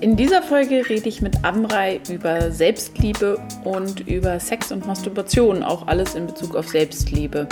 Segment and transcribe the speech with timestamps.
[0.00, 5.86] In dieser Folge rede ich mit Amrei über Selbstliebe und über Sex und Masturbation, auch
[5.88, 7.46] alles in Bezug auf Selbstliebe.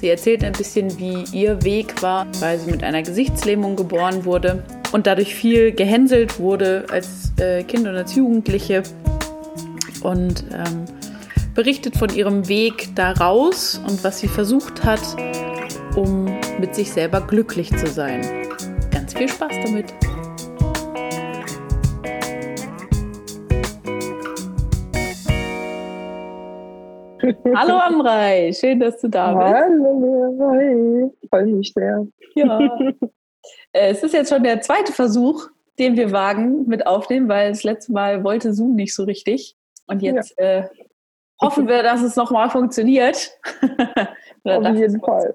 [0.00, 4.64] Sie erzählt ein bisschen, wie ihr Weg war, weil sie mit einer Gesichtslähmung geboren wurde
[4.92, 8.82] und dadurch viel gehänselt wurde als äh, Kind und als Jugendliche.
[10.00, 10.86] Und ähm,
[11.54, 15.02] berichtet von ihrem Weg daraus und was sie versucht hat,
[15.94, 16.24] um
[16.58, 18.22] mit sich selber glücklich zu sein.
[18.90, 20.09] Ganz viel Spaß damit!
[27.54, 29.54] Hallo Amrei, schön, dass du da bist.
[29.54, 31.10] Hallo, hi.
[31.28, 32.06] Freue mich sehr.
[32.34, 32.58] Ja.
[33.72, 35.48] Äh, es ist jetzt schon der zweite Versuch,
[35.78, 39.56] den wir wagen mit aufnehmen, weil das letzte Mal wollte Zoom nicht so richtig.
[39.86, 40.44] Und jetzt ja.
[40.44, 40.68] äh,
[41.40, 43.30] hoffen wir, dass es nochmal funktioniert.
[44.44, 45.34] Auf jeden Fall.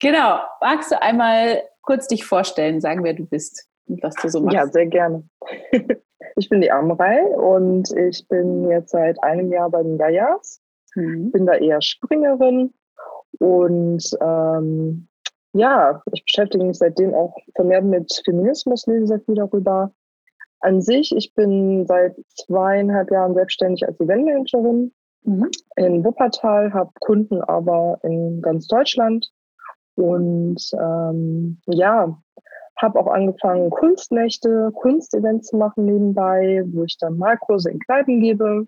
[0.00, 0.40] Genau.
[0.62, 4.54] Magst du einmal kurz dich vorstellen, sagen, wer du bist und was du so machst?
[4.54, 5.28] Ja, sehr gerne.
[6.36, 10.62] Ich bin die Amrei und ich bin jetzt seit einem Jahr bei den Gayas.
[10.98, 11.30] Mhm.
[11.30, 12.72] Bin da eher Springerin
[13.38, 15.08] und ähm,
[15.52, 19.92] ja, ich beschäftige mich seitdem auch vermehrt mit Feminismus, lese sehr viel darüber.
[20.60, 25.50] An sich, ich bin seit zweieinhalb Jahren selbstständig als Eventmanagerin mhm.
[25.76, 29.30] in Wuppertal, habe Kunden aber in ganz Deutschland.
[29.94, 32.18] Und ähm, ja,
[32.76, 38.66] habe auch angefangen, Kunstnächte, Kunstevents zu machen nebenbei, wo ich dann Malkurse in Kneipen gebe.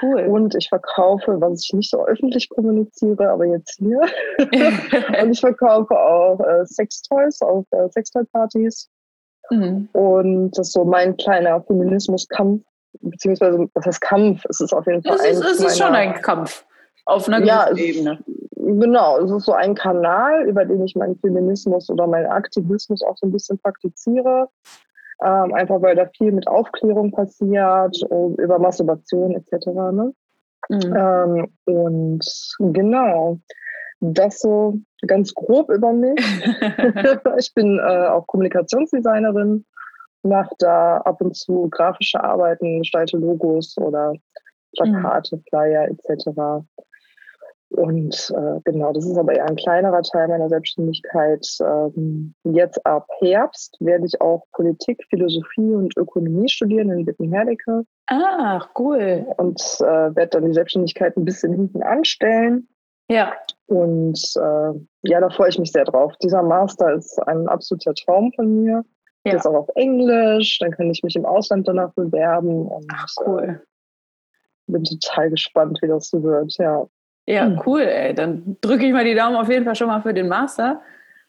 [0.00, 0.20] Cool.
[0.26, 4.00] Und ich verkaufe, was ich nicht so öffentlich kommuniziere, aber jetzt hier.
[5.22, 8.88] und ich verkaufe auch äh, Sextoys auf äh, Sextoy-Partys.
[9.50, 9.88] Mhm.
[9.92, 12.62] Und das ist so mein kleiner Feminismuskampf,
[13.00, 14.44] beziehungsweise was heißt Kampf?
[14.48, 16.64] Es ist auf jeden Fall es ist, es ist schon ein Kampf
[17.04, 18.18] auf einer ja, Ebene.
[18.54, 23.16] Genau, es ist so ein Kanal, über den ich meinen Feminismus oder meinen Aktivismus auch
[23.16, 24.48] so ein bisschen praktiziere.
[25.20, 27.96] Ähm, einfach weil da viel mit Aufklärung passiert,
[28.38, 29.66] über Masturbation etc.
[29.66, 30.12] Ne?
[30.68, 30.96] Mhm.
[30.96, 32.24] Ähm, und
[32.58, 33.38] genau,
[34.00, 36.18] das so ganz grob über mich.
[37.38, 39.64] ich bin äh, auch Kommunikationsdesignerin,
[40.22, 44.14] mache da ab und zu grafische Arbeiten, gestalte Logos oder
[44.76, 45.42] Plakate, mhm.
[45.48, 46.64] Flyer etc.
[47.72, 51.46] Und äh, genau, das ist aber eher ein kleinerer Teil meiner Selbstständigkeit.
[51.60, 57.84] Ähm, jetzt ab Herbst werde ich auch Politik, Philosophie und Ökonomie studieren in Wittenherdecke.
[58.08, 59.26] Ah, cool.
[59.38, 62.68] Und äh, werde dann die Selbstständigkeit ein bisschen hinten anstellen.
[63.10, 63.32] Ja.
[63.66, 66.12] Und äh, ja, da freue ich mich sehr drauf.
[66.22, 68.84] Dieser Master ist ein absoluter Traum von mir.
[69.24, 69.32] Ja.
[69.32, 72.66] Der ist auch auf Englisch, dann kann ich mich im Ausland danach bewerben.
[72.66, 73.60] Und, Ach, cool.
[73.62, 76.86] Äh, bin total gespannt, wie das so wird, ja.
[77.26, 77.62] Ja, hm.
[77.66, 78.14] cool, ey.
[78.14, 80.82] Dann drücke ich mal die Daumen auf jeden Fall schon mal für den Master,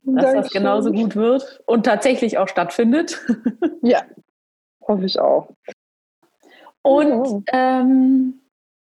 [0.03, 0.41] dass Dankeschön.
[0.41, 3.19] das genauso gut wird und tatsächlich auch stattfindet.
[3.85, 4.03] Ja,
[4.87, 5.49] hoffe ich auch.
[6.83, 7.43] Und oh.
[7.51, 8.39] ähm,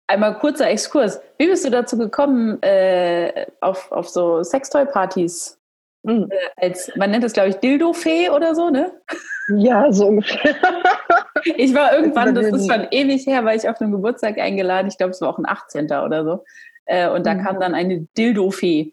[0.06, 1.22] einmal kurzer Exkurs.
[1.38, 5.59] Wie bist du dazu gekommen, äh, auf, auf so Sextoy-Partys?
[6.03, 6.28] Mhm.
[6.31, 8.93] Äh, als, man nennt es, glaube ich, Dildo-Fee oder so, ne?
[9.56, 10.54] Ja, so ungefähr.
[11.56, 14.99] ich war irgendwann, das ist schon ewig her, weil ich auf einem Geburtstag eingeladen, ich
[14.99, 15.87] glaube, es war auch ein 18.
[15.87, 16.44] oder so.
[16.87, 17.43] Äh, und da mhm.
[17.43, 18.93] kam dann eine Dildo-Fee.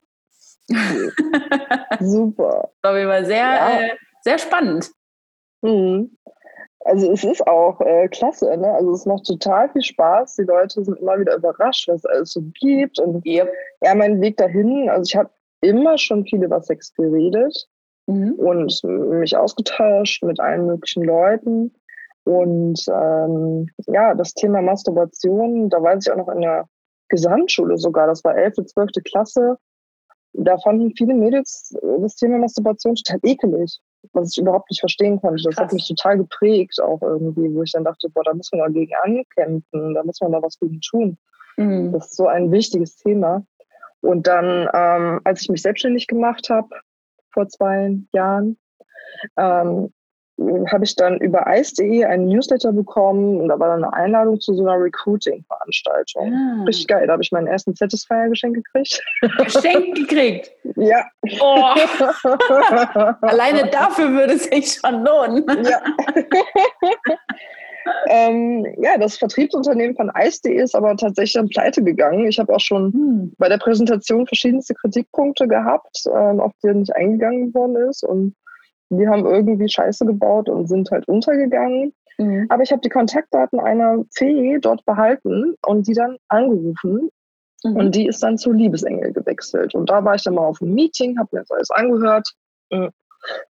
[1.99, 2.71] Super.
[2.81, 3.81] War immer sehr, ja.
[3.81, 4.91] äh, sehr spannend.
[5.61, 6.17] Mhm.
[6.85, 8.67] Also es ist auch äh, klasse, ne?
[8.73, 10.35] Also es macht total viel Spaß.
[10.37, 12.99] Die Leute sind immer wieder überrascht, was es alles so gibt.
[12.99, 13.51] Und yep.
[13.83, 15.29] ja, mein Weg dahin, also ich habe
[15.61, 17.67] immer schon viel über Sex geredet
[18.07, 18.33] mhm.
[18.33, 21.73] und mich ausgetauscht mit allen möglichen Leuten.
[22.23, 26.65] Und ähm, ja, das Thema Masturbation, da weiß ich auch noch in der
[27.11, 28.89] Gesamtschule sogar, das war 11., 12.
[29.03, 29.57] Klasse,
[30.33, 33.79] da fanden viele Mädels das Thema Masturbation total ekelig,
[34.13, 35.43] was ich überhaupt nicht verstehen konnte.
[35.43, 35.65] Das Krass.
[35.65, 38.93] hat mich total geprägt auch irgendwie, wo ich dann dachte, boah, da muss man dagegen
[39.03, 41.17] ankämpfen, da muss man da was gegen tun.
[41.57, 41.91] Mhm.
[41.91, 43.45] Das ist so ein wichtiges Thema.
[44.01, 46.69] Und dann, ähm, als ich mich selbstständig gemacht habe,
[47.33, 48.57] vor zwei Jahren,
[49.37, 49.93] ähm,
[50.71, 54.53] habe ich dann über ice.de einen Newsletter bekommen und da war dann eine Einladung zu
[54.53, 56.33] so einer Recruiting-Veranstaltung.
[56.33, 56.63] Ah.
[56.65, 59.03] Richtig geil, da habe ich meinen ersten Satisfier-Geschenk gekriegt.
[59.37, 60.51] Geschenk gekriegt?
[60.75, 61.05] Ja.
[61.39, 61.63] Oh.
[63.21, 65.45] Alleine dafür würde es sich schon lohnen.
[65.63, 65.81] Ja.
[68.07, 72.27] ähm, ja, das Vertriebsunternehmen von ice.de ist aber tatsächlich dann pleite gegangen.
[72.27, 73.33] Ich habe auch schon hm.
[73.37, 78.35] bei der Präsentation verschiedenste Kritikpunkte gehabt, ähm, auf die nicht eingegangen worden ist und
[78.99, 81.93] die haben irgendwie Scheiße gebaut und sind halt untergegangen.
[82.17, 82.45] Mhm.
[82.49, 87.09] Aber ich habe die Kontaktdaten einer Fee dort behalten und die dann angerufen.
[87.63, 87.75] Mhm.
[87.75, 89.75] Und die ist dann zu Liebesengel gewechselt.
[89.75, 92.27] Und da war ich dann mal auf einem Meeting, habe mir das alles angehört.
[92.71, 92.89] Mhm.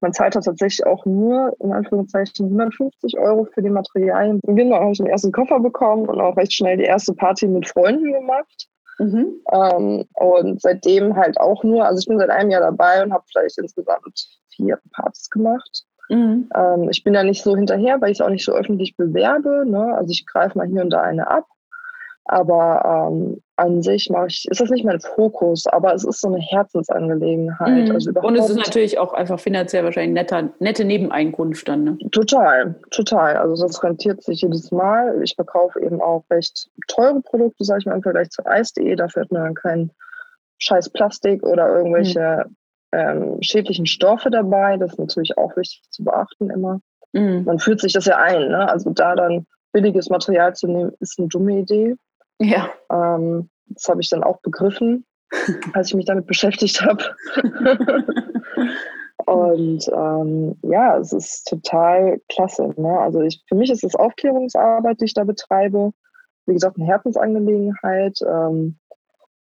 [0.01, 4.41] man zahlt da tatsächlich auch nur in Anführungszeichen 150 Euro für die Materialien.
[4.45, 7.69] Genau, habe ich den ersten Koffer bekommen und auch recht schnell die erste Party mit
[7.69, 8.69] Freunden gemacht.
[8.99, 9.41] Mhm.
[9.53, 13.25] Ähm, und seitdem halt auch nur, also ich bin seit einem Jahr dabei und habe
[13.31, 15.85] vielleicht insgesamt vier Partys gemacht.
[16.09, 16.49] Mhm.
[16.55, 19.65] Ähm, ich bin da nicht so hinterher, weil ich es auch nicht so öffentlich bewerbe.
[19.67, 19.95] Ne?
[19.95, 21.47] Also ich greife mal hier und da eine ab.
[22.31, 26.29] Aber ähm, an sich mache ich, ist das nicht mein Fokus, aber es ist so
[26.29, 27.89] eine Herzensangelegenheit.
[27.89, 27.95] Mhm.
[27.95, 31.85] Also und es ist natürlich auch einfach finanziell wahrscheinlich netter, nette Nebeneinkunft dann.
[31.85, 31.99] Ne?
[32.13, 33.39] Total, total.
[33.39, 35.23] Also das rentiert sich jedes Mal.
[35.23, 38.95] Ich verkaufe eben auch recht teure Produkte, sage ich mal, im Vergleich zu Eis.de.
[38.95, 39.91] Dafür hat man dann kein
[40.59, 42.55] scheiß Plastik oder irgendwelche mhm.
[42.93, 44.77] ähm, schädlichen Stoffe dabei.
[44.77, 46.81] Das ist natürlich auch wichtig zu beachten immer.
[47.15, 47.45] Mhm.
[47.45, 48.49] Man fühlt sich das ja ein.
[48.49, 48.71] Ne?
[48.71, 51.97] Also da dann billiges Material zu nehmen, ist eine dumme Idee.
[52.41, 52.71] Ja.
[52.91, 55.05] Ähm, das habe ich dann auch begriffen,
[55.75, 57.05] als ich mich damit beschäftigt habe.
[59.27, 62.73] Und ähm, ja, es ist total klasse.
[62.77, 62.99] Ne?
[62.99, 65.93] Also ich, für mich ist es Aufklärungsarbeit, die ich da betreibe.
[66.47, 68.19] Wie gesagt, eine Herzensangelegenheit.
[68.23, 68.79] Ähm,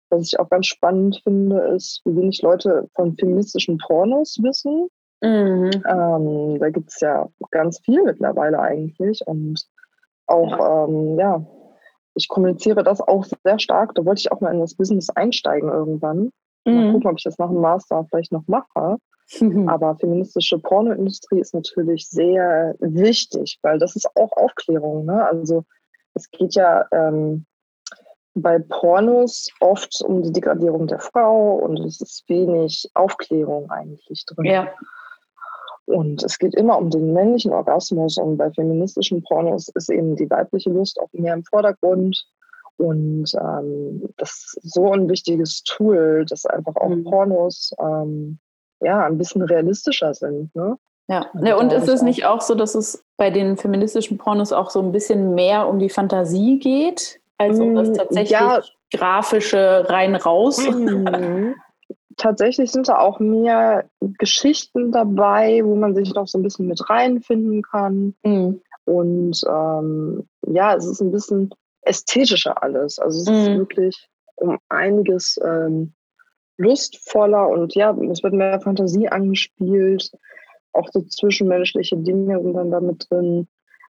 [0.10, 4.90] was ich auch ganz spannend finde, ist, wie wenig Leute von feministischen Pornos wissen.
[5.22, 5.72] Mhm.
[5.88, 9.22] Ähm, da gibt es ja ganz viel mittlerweile eigentlich.
[9.26, 9.64] Und
[10.26, 10.86] auch, ja.
[10.86, 11.46] Ähm, ja,
[12.18, 13.96] ich kommuniziere das auch sehr stark.
[13.96, 16.31] Da wollte ich auch mal in das Business einsteigen irgendwann.
[16.66, 16.74] Mhm.
[16.74, 18.98] Mal gucken, ob ich das nach dem Master vielleicht noch mache.
[19.40, 19.69] Mhm.
[19.69, 25.06] Aber feministische Pornoindustrie ist natürlich sehr wichtig, weil das ist auch Aufklärung.
[25.06, 25.24] Ne?
[25.25, 25.64] Also
[26.14, 27.46] es geht ja ähm,
[28.34, 34.46] bei Pornos oft um die Degradierung der Frau und es ist wenig Aufklärung eigentlich drin.
[34.46, 34.68] Ja.
[35.88, 40.30] Und es geht immer um den männlichen Orgasmus und bei feministischen Pornos ist eben die
[40.30, 42.25] weibliche Lust auch mehr im Vordergrund.
[42.75, 47.06] Und ähm, das ist so ein wichtiges Tool, dass einfach auch mhm.
[47.06, 48.38] Pornos ähm,
[48.81, 50.54] ja ein bisschen realistischer sind.
[50.56, 50.78] Ne?
[51.07, 54.51] Ja, und, ne, und ist es nicht auch so, dass es bei den feministischen Pornos
[54.51, 58.62] auch so ein bisschen mehr um die Fantasie geht, als um das mm, tatsächlich ja.
[58.92, 60.60] grafische rein raus?
[60.69, 61.56] Mhm
[62.18, 66.90] tatsächlich sind da auch mehr Geschichten dabei, wo man sich noch so ein bisschen mit
[66.90, 68.16] reinfinden kann.
[68.24, 68.62] Mhm.
[68.86, 71.50] Und ähm, ja, es ist ein bisschen
[71.81, 73.00] ästhetischer alles.
[73.00, 73.36] Also es mhm.
[73.36, 75.94] ist wirklich um einiges ähm,
[76.58, 80.12] lustvoller und ja, es wird mehr Fantasie angespielt.
[80.74, 83.48] Auch so zwischenmenschliche Dinge sind dann damit drin.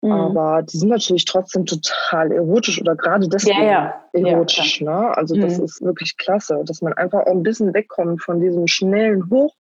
[0.04, 0.12] Mhm.
[0.12, 4.28] Aber die sind natürlich trotzdem total erotisch oder gerade deswegen ja, ja.
[4.28, 4.82] erotisch.
[4.82, 5.16] Ja, ne?
[5.16, 5.40] Also mhm.
[5.40, 9.54] das ist wirklich klasse, dass man einfach auch ein bisschen wegkommt von diesem schnellen Hoch,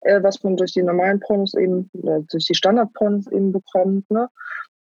[0.00, 4.10] äh, was man durch die normalen Pornos eben, oder durch die Standardpornos eben bekommt.
[4.10, 4.28] Ne?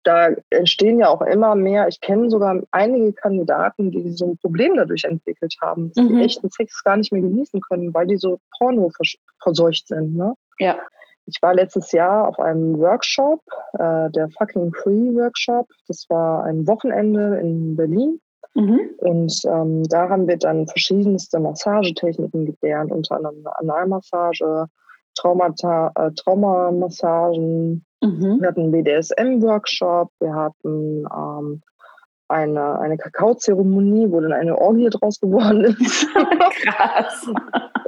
[0.04, 4.76] Da entstehen ja auch immer mehr, ich kenne sogar einige Kandidaten, die so ein Problem
[4.76, 6.18] dadurch entwickelt haben, dass mhm.
[6.18, 8.92] die echten Sex gar nicht mehr genießen können, weil die so Porno
[9.42, 10.18] verseucht sind.
[10.18, 10.34] Ne?
[10.58, 10.78] Ja.
[11.30, 13.42] Ich war letztes Jahr auf einem Workshop,
[13.74, 15.68] äh, der Fucking Free Workshop.
[15.88, 18.20] Das war ein Wochenende in Berlin.
[18.56, 18.90] Mhm.
[18.98, 24.66] Und ähm, da haben wir dann verschiedenste Massagetechniken gelernt, unter anderem Analmassage,
[25.16, 27.86] Traumata, äh, Traumamassagen.
[28.02, 28.38] Mhm.
[28.40, 31.62] Wir hatten einen BDSM-Workshop, wir hatten ähm,
[32.30, 36.08] eine, eine Kakaozeremonie, wo dann eine Orgie draus geworden ist.
[36.64, 37.28] Krass.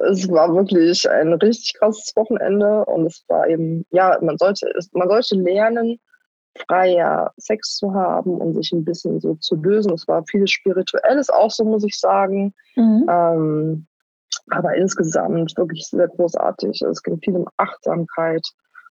[0.09, 5.09] es war wirklich ein richtig krasses Wochenende und es war eben, ja, man sollte, man
[5.09, 5.99] sollte lernen,
[6.67, 9.93] freier Sex zu haben und sich ein bisschen so zu lösen.
[9.93, 12.53] Es war vieles Spirituelles auch so, muss ich sagen.
[12.75, 13.05] Mhm.
[13.09, 13.87] Ähm,
[14.49, 16.81] aber insgesamt wirklich sehr großartig.
[16.81, 18.45] Es ging viel um Achtsamkeit.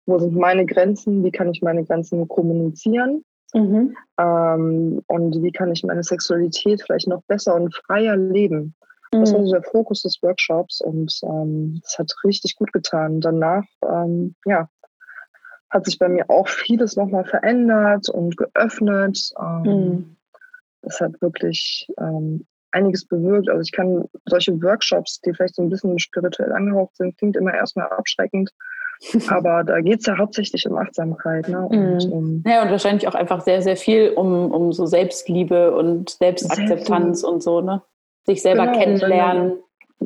[0.05, 1.23] Wo sind meine Grenzen?
[1.23, 3.23] Wie kann ich meine Grenzen kommunizieren?
[3.53, 3.95] Mhm.
[4.17, 8.75] Ähm, und wie kann ich meine Sexualität vielleicht noch besser und freier leben?
[9.11, 9.21] Mhm.
[9.21, 9.45] Das war mhm.
[9.47, 13.21] so der Fokus des Workshops und ähm, es hat richtig gut getan.
[13.21, 14.69] Danach, ähm, ja,
[15.69, 19.31] hat sich bei mir auch vieles nochmal verändert und geöffnet.
[19.39, 20.15] Ähm, mhm.
[20.81, 23.49] Es hat wirklich ähm, einiges bewirkt.
[23.49, 27.53] Also ich kann solche Workshops, die vielleicht so ein bisschen spirituell angehaucht sind, klingt immer
[27.53, 28.51] erstmal abschreckend.
[29.29, 31.47] Aber da geht es ja hauptsächlich um Achtsamkeit.
[31.47, 31.65] Ne?
[31.65, 32.11] Und, mhm.
[32.11, 37.23] um ja, und wahrscheinlich auch einfach sehr, sehr viel um, um so Selbstliebe und Selbstakzeptanz
[37.23, 37.81] und so, ne?
[38.25, 39.53] Sich selber genau, kennenlernen.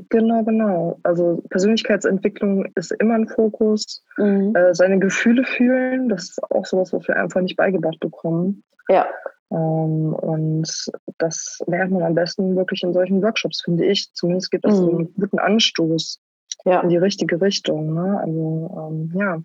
[0.10, 1.00] Genau, genau.
[1.04, 4.04] Also Persönlichkeitsentwicklung ist immer ein Fokus.
[4.18, 4.56] Mhm.
[4.56, 8.64] Äh, seine Gefühle fühlen, das ist auch sowas, was wir einfach nicht beigebracht bekommen.
[8.90, 9.08] Ja.
[9.52, 14.12] Ähm, und das lernt man am besten wirklich in solchen Workshops, finde ich.
[14.14, 14.90] Zumindest gibt es mhm.
[14.90, 16.23] einen guten Anstoß
[16.66, 16.82] ja.
[16.82, 17.94] in die richtige Richtung.
[17.94, 18.20] Ne?
[18.22, 19.42] Also ähm, ja,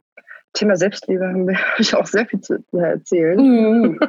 [0.52, 3.38] Thema Selbstliebe haben wir hab ich auch sehr viel zu erzählen.
[3.38, 4.00] Mhm.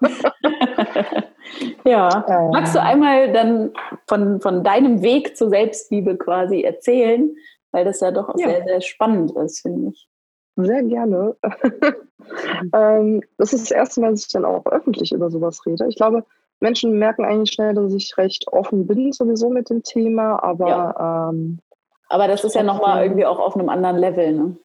[1.84, 2.24] ja.
[2.28, 2.50] Ähm.
[2.50, 3.72] Magst du einmal dann
[4.06, 7.34] von, von deinem Weg zur Selbstliebe quasi erzählen?
[7.70, 8.48] Weil das ja doch auch ja.
[8.48, 10.08] sehr, sehr spannend ist, finde ich.
[10.56, 11.36] sehr gerne.
[12.72, 15.86] ähm, das ist das erste Mal, dass ich dann auch öffentlich über sowas rede.
[15.88, 16.24] Ich glaube,
[16.60, 21.28] Menschen merken eigentlich schnell, dass ich recht offen bin sowieso mit dem Thema, aber ja.
[21.30, 21.60] ähm,
[22.08, 24.56] aber das ist ja nochmal irgendwie auch auf einem anderen Level, ne?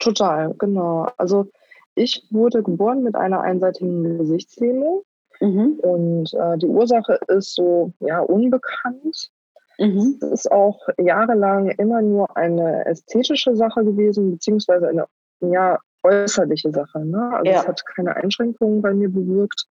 [0.00, 1.08] Total, genau.
[1.16, 1.46] Also
[1.94, 5.02] ich wurde geboren mit einer einseitigen Gesichtslähmung
[5.40, 5.78] mhm.
[5.82, 9.30] und äh, die Ursache ist so ja unbekannt.
[9.78, 10.18] Mhm.
[10.20, 15.06] Es ist auch jahrelang immer nur eine ästhetische Sache gewesen, beziehungsweise eine
[15.40, 17.04] ja, äußerliche Sache.
[17.04, 17.30] Ne?
[17.32, 17.60] Also ja.
[17.60, 19.66] es hat keine Einschränkungen bei mir bewirkt.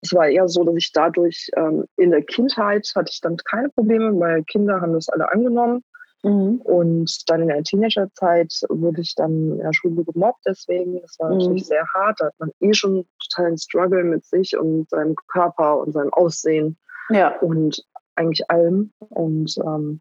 [0.00, 3.68] Es war eher so, dass ich dadurch ähm, in der Kindheit hatte ich dann keine
[3.70, 5.82] Probleme, weil Kinder haben das alle angenommen.
[6.22, 6.60] Mhm.
[6.62, 11.00] Und dann in der Teenagerzeit wurde ich dann in der Schule gemobbt, deswegen.
[11.00, 11.38] Das war mhm.
[11.38, 12.20] natürlich sehr hart.
[12.20, 16.12] Da hat man eh schon total einen Struggle mit sich und seinem Körper und seinem
[16.12, 16.76] Aussehen.
[17.10, 17.38] Ja.
[17.38, 17.84] Und
[18.16, 18.92] eigentlich allem.
[18.98, 20.00] Und ähm,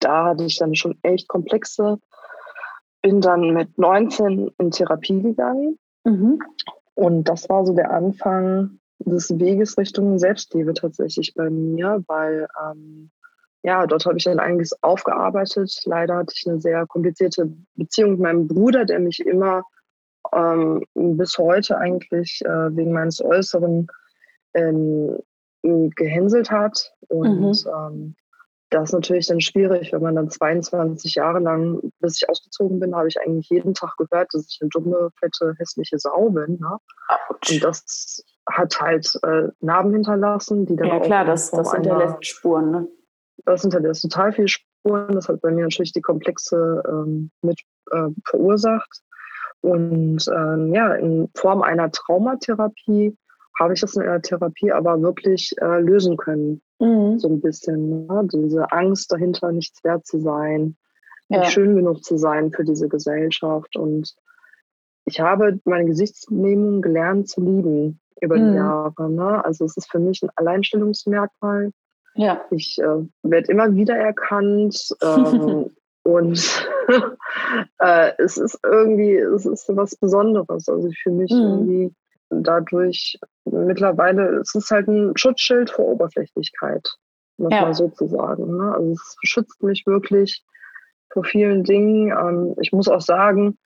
[0.00, 1.98] da hatte ich dann schon echt komplexe.
[3.02, 5.78] Bin dann mit 19 in Therapie gegangen.
[6.04, 6.38] Mhm.
[6.94, 13.10] Und das war so der Anfang des Weges Richtung Selbstliebe tatsächlich bei mir, weil ähm,
[13.62, 15.82] ja, dort habe ich dann einiges aufgearbeitet.
[15.86, 19.64] Leider hatte ich eine sehr komplizierte Beziehung mit meinem Bruder, der mich immer
[20.32, 23.88] ähm, bis heute eigentlich äh, wegen meines Äußeren
[24.54, 25.18] ähm,
[25.62, 26.92] gehänselt hat.
[27.08, 27.70] Und mhm.
[27.76, 28.16] ähm,
[28.70, 32.96] das ist natürlich dann schwierig, wenn man dann 22 Jahre lang, bis ich ausgezogen bin,
[32.96, 36.58] habe ich eigentlich jeden Tag gehört, dass ich eine dumme, fette, hässliche Sau bin.
[36.60, 36.78] Ne?
[37.28, 42.24] Und das hat halt äh, Narben hinterlassen, die dann ja, auch klar, das, das hinterlässt
[42.24, 42.70] Spuren.
[42.70, 42.88] Ne?
[43.44, 45.14] Das hinterlässt total viele Spuren.
[45.14, 47.60] Das hat bei mir natürlich die Komplexe ähm, mit
[47.90, 49.02] äh, verursacht.
[49.60, 53.16] Und ähm, ja, in Form einer Traumatherapie
[53.58, 56.62] habe ich das in der Therapie aber wirklich äh, lösen können.
[56.78, 57.18] Mhm.
[57.18, 58.06] So ein bisschen.
[58.06, 58.28] Ne?
[58.32, 60.76] Diese Angst dahinter, nichts wert zu sein,
[61.28, 61.40] ja.
[61.40, 63.76] nicht schön genug zu sein für diese Gesellschaft.
[63.76, 64.14] Und
[65.04, 68.50] ich habe meine Gesichtslähmung gelernt zu lieben über mhm.
[68.50, 69.10] die Jahre.
[69.10, 69.44] Ne?
[69.44, 71.70] Also es ist für mich ein Alleinstellungsmerkmal.
[72.14, 72.40] Ja.
[72.50, 74.88] Ich äh, werde immer wieder erkannt.
[75.02, 75.70] Ähm,
[76.02, 76.68] und
[77.78, 80.68] äh, es ist irgendwie, es ist was Besonderes.
[80.68, 81.38] Also ich fühle mich mhm.
[81.38, 81.94] irgendwie
[82.30, 86.88] dadurch mittlerweile, es ist halt ein Schutzschild vor Oberflächlichkeit,
[87.38, 87.62] muss ja.
[87.62, 88.56] man sozusagen.
[88.56, 88.74] Ne?
[88.74, 90.44] Also es schützt mich wirklich
[91.12, 92.10] vor vielen Dingen.
[92.10, 93.58] Ähm, ich muss auch sagen,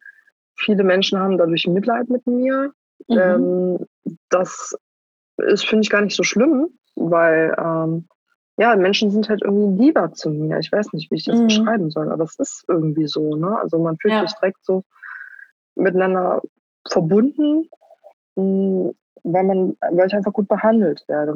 [0.57, 2.73] viele Menschen haben dadurch Mitleid mit mir.
[3.09, 3.19] Mhm.
[3.19, 3.87] Ähm,
[4.28, 4.76] das
[5.38, 8.08] ist, finde ich, gar nicht so schlimm, weil ähm,
[8.56, 10.58] ja, Menschen sind halt irgendwie lieber zu mir.
[10.58, 11.46] Ich weiß nicht, wie ich das mhm.
[11.46, 13.34] beschreiben soll, aber es ist irgendwie so.
[13.36, 13.58] Ne?
[13.58, 14.26] Also man fühlt ja.
[14.26, 14.84] sich direkt so
[15.76, 16.42] miteinander
[16.88, 17.68] verbunden
[19.22, 21.34] weil man, weil ich einfach gut behandelt werde.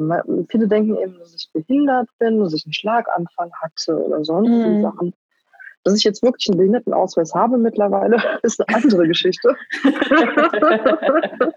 [0.49, 4.81] Viele denken eben, dass ich behindert bin, dass ich einen Schlaganfall hatte oder sonstige mhm.
[4.81, 5.13] Sachen.
[5.85, 9.55] Dass ich jetzt wirklich einen Behindertenausweis habe mittlerweile, ist eine andere Geschichte.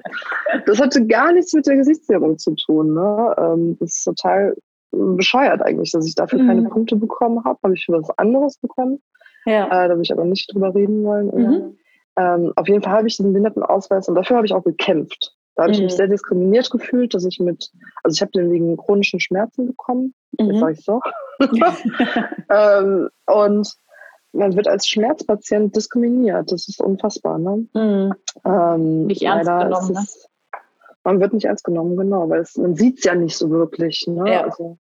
[0.66, 2.94] das hatte gar nichts mit der Gesichtslähmung zu tun.
[2.94, 3.34] Ne?
[3.38, 4.54] Ähm, das ist total
[4.90, 6.46] bescheuert eigentlich, dass ich dafür mhm.
[6.46, 7.58] keine Punkte bekommen habe.
[7.62, 9.00] Habe ich für was anderes bekommen.
[9.44, 9.66] Ja.
[9.66, 11.26] Äh, da will ich aber nicht drüber reden wollen.
[11.28, 11.78] Mhm.
[12.16, 15.34] Ähm, auf jeden Fall habe ich diesen Behindertenausweis und dafür habe ich auch gekämpft.
[15.58, 15.96] Da habe ich mich mhm.
[15.96, 17.72] sehr diskriminiert gefühlt, dass ich mit,
[18.04, 20.50] also ich habe den wegen chronischen Schmerzen bekommen, mhm.
[20.50, 21.00] jetzt sage ich so.
[22.48, 23.74] ähm, und
[24.32, 26.52] man wird als Schmerzpatient diskriminiert.
[26.52, 27.38] Das ist unfassbar.
[27.38, 27.66] Ne?
[27.74, 28.14] Mhm.
[28.44, 29.92] Ähm, nicht ernst genommen.
[29.92, 30.00] Ne?
[30.00, 30.28] Es,
[31.04, 34.06] man wird nicht ernst genommen, genau, weil es, man sieht es ja nicht so wirklich.
[34.06, 34.32] Ne?
[34.32, 34.44] Ja.
[34.44, 34.78] Also,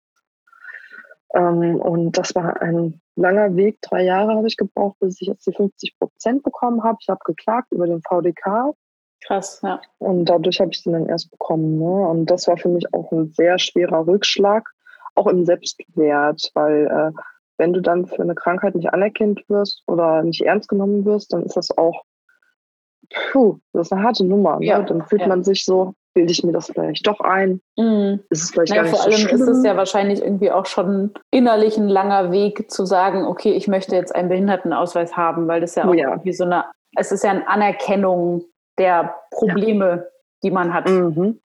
[1.33, 3.81] ähm, und das war ein langer Weg.
[3.81, 6.97] Drei Jahre habe ich gebraucht, bis ich jetzt die 50 Prozent bekommen habe.
[7.01, 8.73] Ich habe geklagt über den VDK.
[9.25, 9.81] Krass, ja.
[10.00, 11.79] Und dadurch habe ich den dann erst bekommen.
[11.79, 12.07] Ne?
[12.07, 14.69] Und das war für mich auch ein sehr schwerer Rückschlag,
[15.15, 17.12] auch im Selbstwert, weil äh,
[17.63, 21.43] wenn du dann für eine Krankheit nicht anerkannt wirst oder nicht ernst genommen wirst, dann
[21.43, 22.03] ist das auch,
[23.32, 24.60] puh, das ist eine harte Nummer.
[24.60, 24.65] Ne?
[24.65, 25.27] Ja, Dann fühlt ja.
[25.29, 27.62] man sich so, bilde ich mir das vielleicht doch ein?
[27.77, 28.20] Mhm.
[28.29, 30.65] Ist es vielleicht naja, gar nicht vor allem so ist es ja wahrscheinlich irgendwie auch
[30.65, 35.62] schon innerlich ein langer Weg zu sagen, okay, ich möchte jetzt einen Behindertenausweis haben, weil
[35.62, 36.10] das ja auch oh ja.
[36.10, 36.65] irgendwie so eine,
[36.98, 38.43] es ist ja eine Anerkennung
[38.77, 40.08] der Probleme.
[40.43, 40.89] Die man hat.
[40.89, 41.39] Mhm.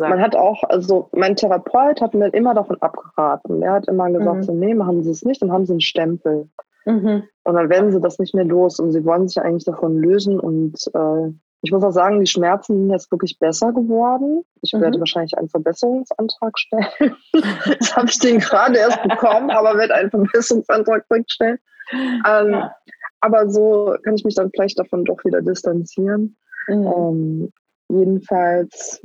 [0.00, 3.62] Man hat auch, also mein Therapeut hat mir immer davon abgeraten.
[3.62, 4.42] Er hat immer gesagt, mhm.
[4.42, 6.48] so, nee, machen Sie es nicht, dann haben Sie einen Stempel.
[6.86, 7.24] Mhm.
[7.44, 10.40] Und dann werden Sie das nicht mehr los und Sie wollen sich eigentlich davon lösen.
[10.40, 14.42] Und äh, ich muss auch sagen, die Schmerzen sind jetzt wirklich besser geworden.
[14.62, 14.80] Ich mhm.
[14.80, 17.16] werde wahrscheinlich einen Verbesserungsantrag stellen.
[17.66, 21.58] Jetzt habe ich den gerade erst bekommen, aber werde einen Verbesserungsantrag stellen.
[21.92, 22.74] Ähm, ja.
[23.20, 26.36] Aber so kann ich mich dann vielleicht davon doch wieder distanzieren.
[26.68, 26.86] Mhm.
[26.86, 27.52] Ähm,
[27.88, 29.00] jedenfalls,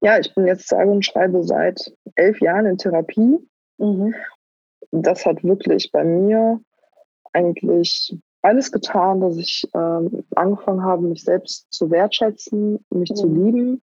[0.00, 3.38] ja, ich bin jetzt sage und schreibe seit elf Jahren in Therapie.
[3.78, 4.14] Mhm.
[4.90, 6.60] Das hat wirklich bei mir
[7.32, 13.16] eigentlich alles getan, dass ich ähm, angefangen habe, mich selbst zu wertschätzen, mich mhm.
[13.16, 13.82] zu lieben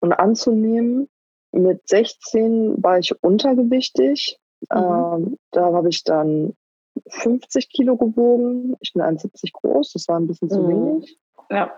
[0.00, 1.08] und anzunehmen.
[1.52, 4.38] Mit 16 war ich untergewichtig.
[4.70, 4.78] Mhm.
[4.78, 6.54] Ähm, da habe ich dann
[7.08, 8.76] 50 Kilo gewogen.
[8.80, 10.68] Ich bin 1,70 groß, das war ein bisschen zu mhm.
[10.68, 11.18] wenig.
[11.50, 11.72] Ja.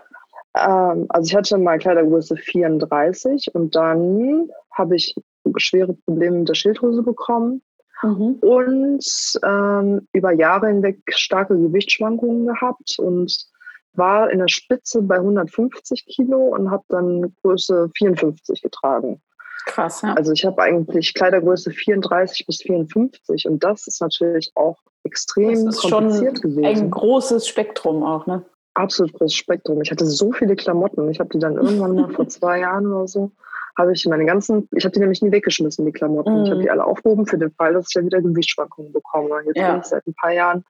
[0.55, 5.15] Ähm, also ich hatte mal Kleidergröße 34 und dann habe ich
[5.57, 7.61] schwere Probleme mit der Schilddrüse bekommen
[8.01, 8.37] mhm.
[8.41, 13.47] und ähm, über Jahre hinweg starke Gewichtsschwankungen gehabt und
[13.93, 19.21] war in der Spitze bei 150 Kilo und habe dann Größe 54 getragen.
[19.65, 20.13] Krass, ja.
[20.13, 25.77] Also ich habe eigentlich Kleidergröße 34 bis 54 und das ist natürlich auch extrem das
[25.77, 26.65] ist kompliziert schon gewesen.
[26.65, 28.45] Ein großes Spektrum auch, ne?
[28.75, 29.81] Absolut großes Spektrum.
[29.81, 31.09] Ich hatte so viele Klamotten.
[31.09, 33.31] Ich habe die dann irgendwann mal vor zwei Jahren oder so,
[33.77, 36.41] habe ich meine ganzen, ich habe die nämlich nie weggeschmissen, die Klamotten.
[36.41, 36.43] Mm.
[36.43, 36.63] Ich habe mhm.
[36.63, 39.41] die alle aufgehoben für den Fall, dass ich ja wieder Gewichtsschwankungen bekomme.
[39.45, 39.71] Jetzt ja.
[39.71, 40.63] bin ich seit ein paar Jahren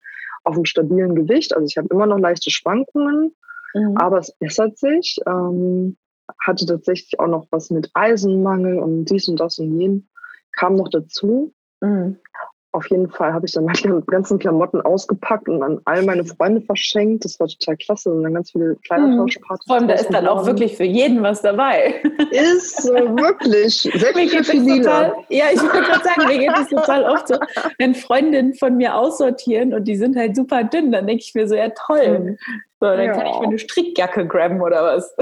[0.43, 1.55] auf einem stabilen Gewicht.
[1.55, 3.35] Also ich habe immer noch leichte Schwankungen,
[3.73, 3.97] mm.
[3.97, 5.17] aber es bessert sich.
[5.27, 5.97] Ähm,
[6.43, 10.09] hatte tatsächlich auch noch was mit Eisenmangel und dies und das und jen
[10.57, 11.53] kam noch dazu.
[11.81, 12.17] Mhm.
[12.75, 16.59] Auf jeden Fall habe ich dann meine ganzen Klamotten ausgepackt und an all meine Freunde
[16.59, 17.23] verschenkt.
[17.23, 18.11] Das war total klasse.
[18.11, 19.65] Und dann ganz viele Kleidertauschpartys.
[19.65, 22.03] Vor allem, da ist dann auch wirklich für jeden was dabei.
[22.31, 23.89] Ist so, wirklich.
[23.93, 27.29] Selbst mir geht für total, Ja, ich würde gerade sagen, mir geht es total oft
[27.29, 27.35] so,
[27.79, 31.47] wenn Freundinnen von mir aussortieren und die sind halt super dünn, dann denke ich mir
[31.47, 32.19] so, ja toll.
[32.19, 32.37] Mhm.
[32.81, 33.13] So, dann ja.
[33.13, 35.15] kann ich mir eine Strickjacke grabben oder was.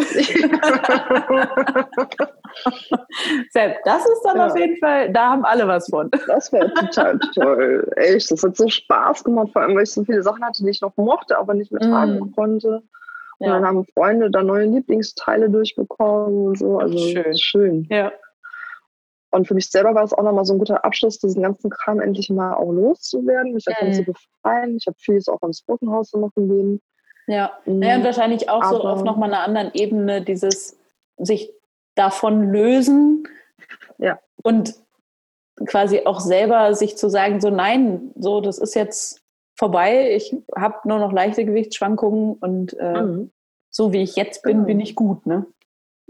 [3.54, 4.48] das ist dann ja.
[4.48, 6.10] auf jeden Fall, da haben alle was von.
[6.28, 7.92] Das wäre total toll.
[7.96, 10.70] Echt, das hat so Spaß gemacht, vor allem, weil ich so viele Sachen hatte, die
[10.70, 12.32] ich noch mochte, aber nicht mehr tragen mm.
[12.34, 12.84] konnte.
[13.40, 13.54] Und ja.
[13.54, 16.80] dann haben Freunde da neue Lieblingsteile durchbekommen und so.
[16.80, 17.38] Also schön.
[17.38, 17.88] schön.
[17.90, 18.12] Ja.
[19.32, 22.00] Und für mich selber war es auch nochmal so ein guter Abschluss, diesen ganzen Kram
[22.00, 23.94] endlich mal auch loszuwerden, mich davon mm.
[23.94, 24.78] zu befreien.
[24.78, 26.82] Ich habe vieles auch ans Brückenhaus noch gegeben.
[27.28, 27.76] Ja, mhm.
[27.76, 30.78] und wahrscheinlich auch Aber so auf nochmal einer anderen Ebene dieses
[31.18, 31.54] sich
[31.96, 33.28] davon lösen
[33.98, 34.20] ja.
[34.44, 34.76] und
[35.66, 39.22] quasi auch selber sich zu sagen, so nein, so das ist jetzt
[39.56, 43.32] vorbei, ich habe nur noch leichte Gewichtsschwankungen und äh, mhm.
[43.70, 44.66] so wie ich jetzt bin, mhm.
[44.66, 45.46] bin ich gut, ne?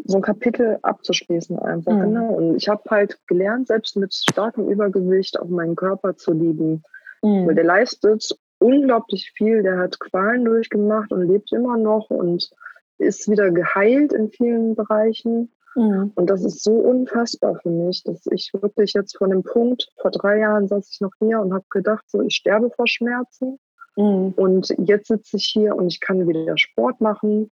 [0.06, 2.02] So ein Kapitel abzuschließen einfach, mhm.
[2.02, 2.34] genau.
[2.34, 6.84] Und ich habe halt gelernt, selbst mit starkem Übergewicht auch meinen Körper zu lieben.
[7.22, 7.48] Mhm.
[7.48, 9.64] Weil der leistet unglaublich viel.
[9.64, 12.50] Der hat Qualen durchgemacht und lebt immer noch und
[12.98, 15.52] ist wieder geheilt in vielen Bereichen.
[15.76, 16.12] Mhm.
[16.16, 20.12] Und das ist so unfassbar für mich, dass ich wirklich jetzt von dem Punkt, vor
[20.12, 23.60] drei Jahren saß ich noch hier und habe gedacht, so ich sterbe vor Schmerzen.
[23.96, 24.34] Mhm.
[24.36, 27.52] Und jetzt sitze ich hier und ich kann wieder Sport machen,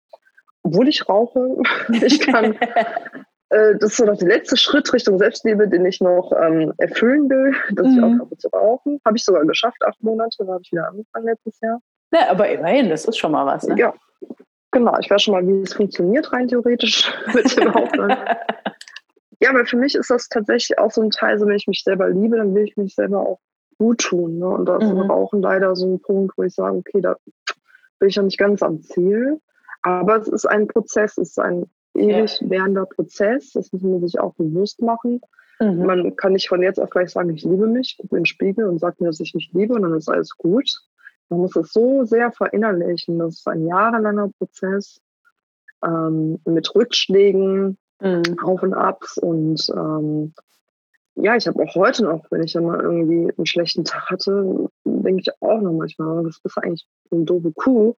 [0.64, 1.58] obwohl ich rauche.
[1.92, 2.58] Ich kann
[3.52, 7.30] Äh, das ist so noch der letzte Schritt Richtung Selbstliebe, den ich noch ähm, erfüllen
[7.30, 7.98] will, dass mhm.
[7.98, 9.02] ich aufhöre zu rauchen.
[9.06, 11.80] Habe ich sogar geschafft, acht Monate, da habe ich wieder angefangen letztes Jahr.
[12.14, 13.68] Ja, aber immerhin, das ist schon mal was.
[13.68, 13.78] Ne?
[13.78, 13.94] Ja,
[14.72, 14.98] genau.
[15.00, 18.18] Ich weiß schon mal, wie es funktioniert rein theoretisch mit dem Aufhören.
[19.40, 21.84] ja, weil für mich ist das tatsächlich auch so ein Teil, so wenn ich mich
[21.84, 23.40] selber liebe, dann will ich mich selber auch
[23.78, 24.38] gut tun.
[24.38, 24.48] Ne?
[24.48, 25.00] Und da ist mhm.
[25.00, 27.16] Rauchen leider so ein Punkt, wo ich sage, okay, da
[28.00, 29.40] bin ich ja nicht ganz am Ziel.
[29.82, 32.50] Aber es ist ein Prozess, es ist ein ewig ja.
[32.50, 33.52] währender Prozess.
[33.54, 35.22] Das muss man sich auch bewusst machen.
[35.60, 35.86] Mhm.
[35.86, 38.66] Man kann nicht von jetzt auf gleich sagen, ich liebe mich, gucke in den Spiegel
[38.66, 40.82] und sage mir, dass ich mich liebe und dann ist alles gut.
[41.32, 43.20] Man muss es so sehr verinnerlichen.
[43.20, 45.02] Das ist ein jahrelanger Prozess
[45.84, 48.40] ähm, mit Rückschlägen, mhm.
[48.44, 50.34] Auf und Abs und ähm,
[51.16, 54.70] ja, ich habe auch heute noch, wenn ich dann mal irgendwie einen schlechten Tag hatte,
[54.86, 57.96] denke ich auch noch manchmal, das ist eigentlich eine doofe Kuh.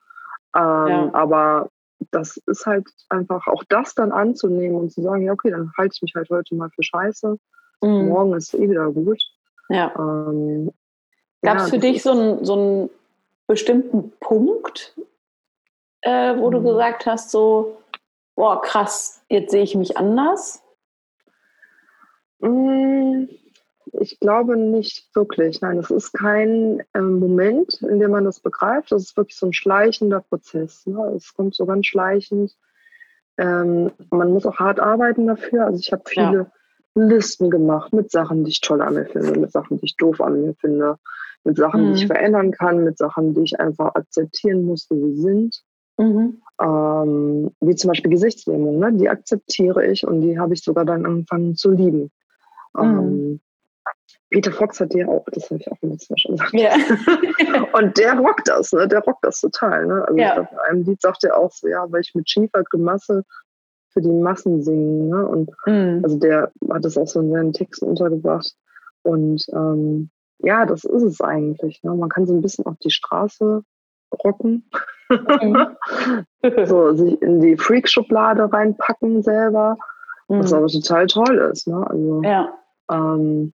[0.56, 1.10] Ähm, ja.
[1.12, 1.68] Aber
[2.10, 5.94] das ist halt einfach auch das dann anzunehmen und zu sagen, ja, okay, dann halte
[5.94, 7.36] ich mich halt heute mal für scheiße.
[7.82, 8.08] Mhm.
[8.08, 9.22] Morgen ist eh wieder gut.
[9.68, 9.92] Ja.
[9.98, 10.70] Ähm,
[11.42, 12.90] Gab es ja, für dich so einen, so einen
[13.52, 14.96] bestimmten Punkt,
[16.00, 16.54] äh, wo mhm.
[16.54, 17.82] du gesagt hast, so,
[18.34, 20.62] boah, krass, jetzt sehe ich mich anders?
[22.40, 23.28] Mhm.
[24.00, 25.60] Ich glaube nicht wirklich.
[25.60, 28.90] Nein, es ist kein ähm, Moment, in dem man das begreift.
[28.90, 30.86] Das ist wirklich so ein schleichender Prozess.
[30.86, 31.12] Ne?
[31.14, 32.56] Es kommt so ganz schleichend.
[33.36, 35.66] Ähm, man muss auch hart arbeiten dafür.
[35.66, 36.52] Also ich habe viele ja.
[36.94, 40.20] Listen gemacht mit Sachen, die ich toll an mir finde, mit Sachen, die ich doof
[40.20, 40.96] an mir finde,
[41.44, 41.86] mit Sachen, mhm.
[41.88, 42.12] die ich mhm.
[42.12, 45.62] verändern kann, mit Sachen, die ich einfach akzeptieren muss, wie sie sind.
[45.98, 46.42] Mhm.
[46.60, 48.92] Ähm, wie zum Beispiel Gesichtslähmung, ne?
[48.94, 52.10] die akzeptiere ich und die habe ich sogar dann angefangen zu lieben.
[52.74, 52.82] Mhm.
[52.82, 53.40] Ähm,
[54.30, 56.54] Peter Fox hat ja auch, das habe ich auch letztes Mal schon gesagt.
[56.54, 56.74] Ja.
[57.78, 58.88] und der rockt das, ne?
[58.88, 59.86] Der rockt das total.
[59.86, 60.04] Ne?
[60.06, 60.36] Also ja.
[60.36, 63.24] in einem Lied sagt er auch so, ja, weil ich mit schiefer Gemasse
[63.92, 65.08] für die Massen singen.
[65.08, 65.26] Ne?
[65.26, 66.00] Und mhm.
[66.02, 68.54] also der hat das auch so in seinen Texten untergebracht.
[69.02, 71.82] Und ähm, ja, das ist es eigentlich.
[71.82, 71.94] Ne?
[71.94, 73.62] Man kann so ein bisschen auf die Straße
[74.24, 74.68] rocken.
[75.08, 75.76] Mhm.
[76.66, 79.78] so sich in die Freak-Schublade reinpacken selber,
[80.28, 80.40] mhm.
[80.40, 81.68] was aber total toll ist.
[81.68, 81.84] Ne?
[81.86, 82.52] Also, ja.
[82.90, 83.52] ähm,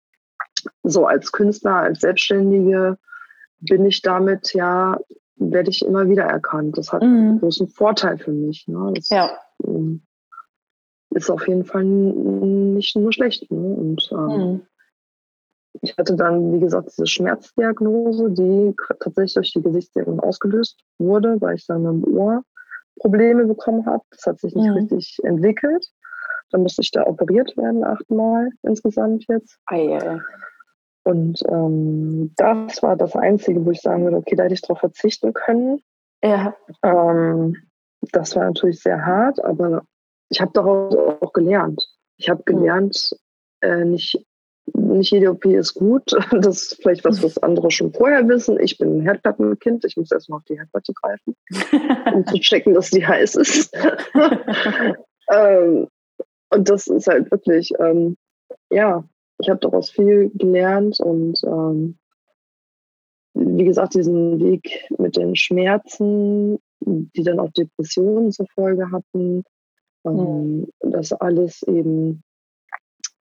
[0.83, 2.99] so als Künstler, als Selbstständige
[3.61, 4.99] bin ich damit ja,
[5.37, 6.79] werde ich immer wieder erkannt.
[6.79, 7.09] Das hat mhm.
[7.09, 8.67] einen großen Vorteil für mich.
[8.67, 8.93] Ne?
[8.95, 9.31] Das, ja.
[9.65, 10.03] Ähm,
[11.15, 13.51] ist auf jeden Fall nicht nur schlecht.
[13.51, 13.75] Ne?
[13.75, 14.67] Und ähm, mhm.
[15.83, 21.57] ich hatte dann, wie gesagt, diese Schmerzdiagnose, die tatsächlich durch die Gesichtslähmung ausgelöst wurde, weil
[21.57, 22.43] ich dann im Ohr
[23.01, 24.03] Probleme bekommen habe.
[24.11, 24.77] Das hat sich nicht mhm.
[24.77, 25.87] richtig entwickelt.
[26.51, 29.59] Dann musste ich da operiert werden, achtmal insgesamt jetzt.
[29.67, 30.21] Ei,
[31.05, 34.81] Und ähm, das war das Einzige, wo ich sagen würde, okay, da hätte ich darauf
[34.81, 35.81] verzichten können.
[36.23, 36.55] Ja.
[36.83, 37.57] Ähm,
[38.13, 39.83] das war natürlich sehr hart, aber
[40.33, 41.87] ich habe daraus auch gelernt.
[42.17, 42.57] Ich habe hm.
[42.57, 43.11] gelernt,
[43.61, 44.19] äh, nicht,
[44.75, 46.05] nicht jede OP ist gut.
[46.33, 48.59] Das ist vielleicht was, was andere schon vorher wissen.
[48.59, 49.85] Ich bin ein Herdplattenkind.
[49.85, 51.37] Ich muss erstmal auf die Herdplatte greifen,
[52.15, 53.77] um zu checken, dass die heiß ist.
[55.31, 55.89] ähm,
[56.51, 58.17] und das ist halt wirklich, ähm,
[58.71, 59.05] ja,
[59.39, 61.99] ich habe daraus viel gelernt und ähm,
[63.35, 69.45] wie gesagt, diesen Weg mit den Schmerzen, die dann auch Depressionen zur Folge hatten,
[70.05, 72.23] ähm, das alles eben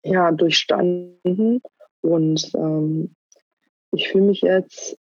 [0.03, 1.61] ja durchstanden
[2.01, 3.15] und ähm,
[3.91, 4.97] ich fühle mich jetzt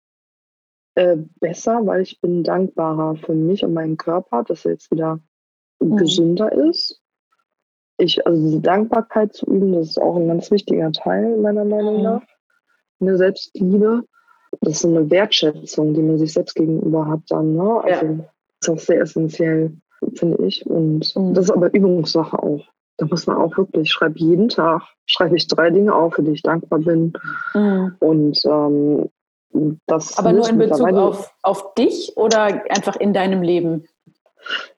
[0.95, 5.21] äh, besser, weil ich bin dankbarer für mich und meinen Körper, dass er jetzt wieder
[5.81, 5.97] mhm.
[5.97, 7.01] gesünder ist.
[7.97, 11.99] Ich, also diese Dankbarkeit zu üben, das ist auch ein ganz wichtiger Teil meiner Meinung
[11.99, 12.03] mhm.
[12.03, 12.23] nach.
[13.01, 14.05] Eine Selbstliebe,
[14.61, 17.55] das ist eine Wertschätzung, die man sich selbst gegenüber hat dann.
[17.55, 17.81] Ne?
[17.85, 18.25] Also ja.
[18.61, 19.73] ist auch sehr essentiell
[20.15, 20.67] finde ich.
[20.67, 21.35] Und mhm.
[21.35, 22.65] das ist aber Übungssache auch.
[22.97, 26.23] Da muss man auch wirklich, ich schreibe jeden Tag, schreibe ich drei Dinge auf, für
[26.23, 27.13] die ich dankbar bin.
[27.55, 27.97] Mhm.
[27.99, 29.09] Und ähm,
[29.87, 33.85] das Aber nur in Bezug auf, auf dich oder einfach in deinem Leben?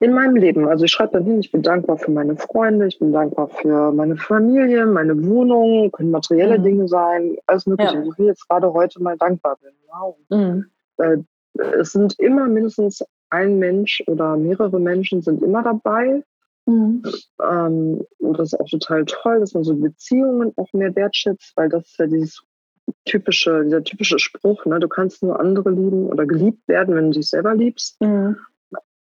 [0.01, 0.67] In meinem Leben.
[0.67, 3.93] Also ich schreibe dann hin, ich bin dankbar für meine Freunde, ich bin dankbar für
[3.93, 6.65] meine Familie, meine Wohnung, können materielle mhm.
[6.65, 7.97] Dinge sein, alles Mögliche.
[7.97, 8.05] Ja.
[8.05, 9.73] Wie ich jetzt gerade heute mal dankbar bin.
[9.89, 10.17] Wow.
[10.31, 10.67] Mhm.
[10.99, 11.19] Äh,
[11.79, 16.23] es sind immer mindestens ein Mensch oder mehrere Menschen sind immer dabei.
[16.67, 17.03] Mhm.
[17.43, 21.69] Ähm, und das ist auch total toll, dass man so Beziehungen auch mehr wertschätzt, weil
[21.69, 22.43] das ist ja dieses
[23.05, 24.79] typische, dieser typische Spruch, ne?
[24.79, 28.01] du kannst nur andere lieben oder geliebt werden, wenn du dich selber liebst.
[28.01, 28.37] Mhm.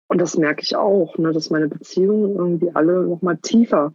[0.07, 1.31] Und das merke ich auch, ne?
[1.31, 3.93] dass meine Beziehungen irgendwie alle nochmal tiefer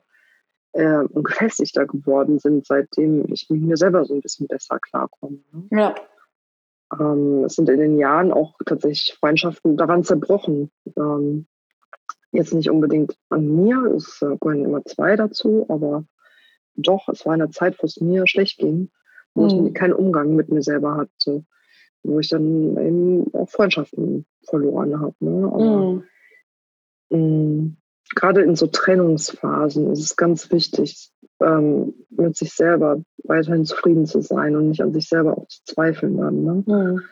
[0.73, 5.39] äh, und gefestigter geworden sind, seitdem ich mit mir selber so ein bisschen besser klarkomme.
[5.53, 5.69] Ne?
[5.71, 5.95] Ja.
[6.99, 10.71] Ähm, es sind in den Jahren auch tatsächlich Freundschaften daran zerbrochen.
[10.97, 11.47] Ähm,
[12.33, 16.05] jetzt nicht unbedingt an mir, es äh, gehören immer zwei dazu, aber
[16.75, 18.91] doch, es war eine Zeit, wo es mir schlecht ging,
[19.35, 19.67] wo mhm.
[19.67, 21.45] ich keinen Umgang mit mir selber hatte,
[22.03, 25.15] wo ich dann eben auch Freundschaften verloren habe.
[25.21, 25.47] Ne?
[25.47, 26.03] Aber
[27.11, 27.77] mhm.
[28.15, 34.21] gerade in so Trennungsphasen ist es ganz wichtig, ähm, mit sich selber weiterhin zufrieden zu
[34.21, 36.43] sein und nicht an sich selber auch zu zweifeln dann.
[36.43, 36.65] Ne?
[36.67, 37.03] Mhm.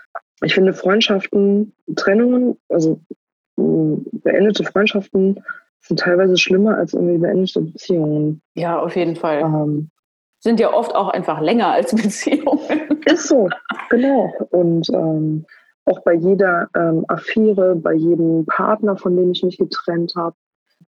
[0.43, 3.01] Ich finde Freundschaften, Trennungen, also
[3.57, 5.43] beendete Freundschaften
[5.81, 8.43] sind teilweise schlimmer als irgendwie beendete Beziehungen.
[8.55, 9.41] Ja, auf jeden Fall.
[9.41, 9.91] Ähm,
[10.41, 12.61] sind ja oft auch einfach länger als Beziehungen.
[13.07, 13.49] Ist so,
[13.89, 14.33] genau.
[14.51, 15.47] Und ähm,
[15.85, 20.37] auch bei jeder ähm, Affäre, bei jedem Partner, von dem ich mich getrennt habe,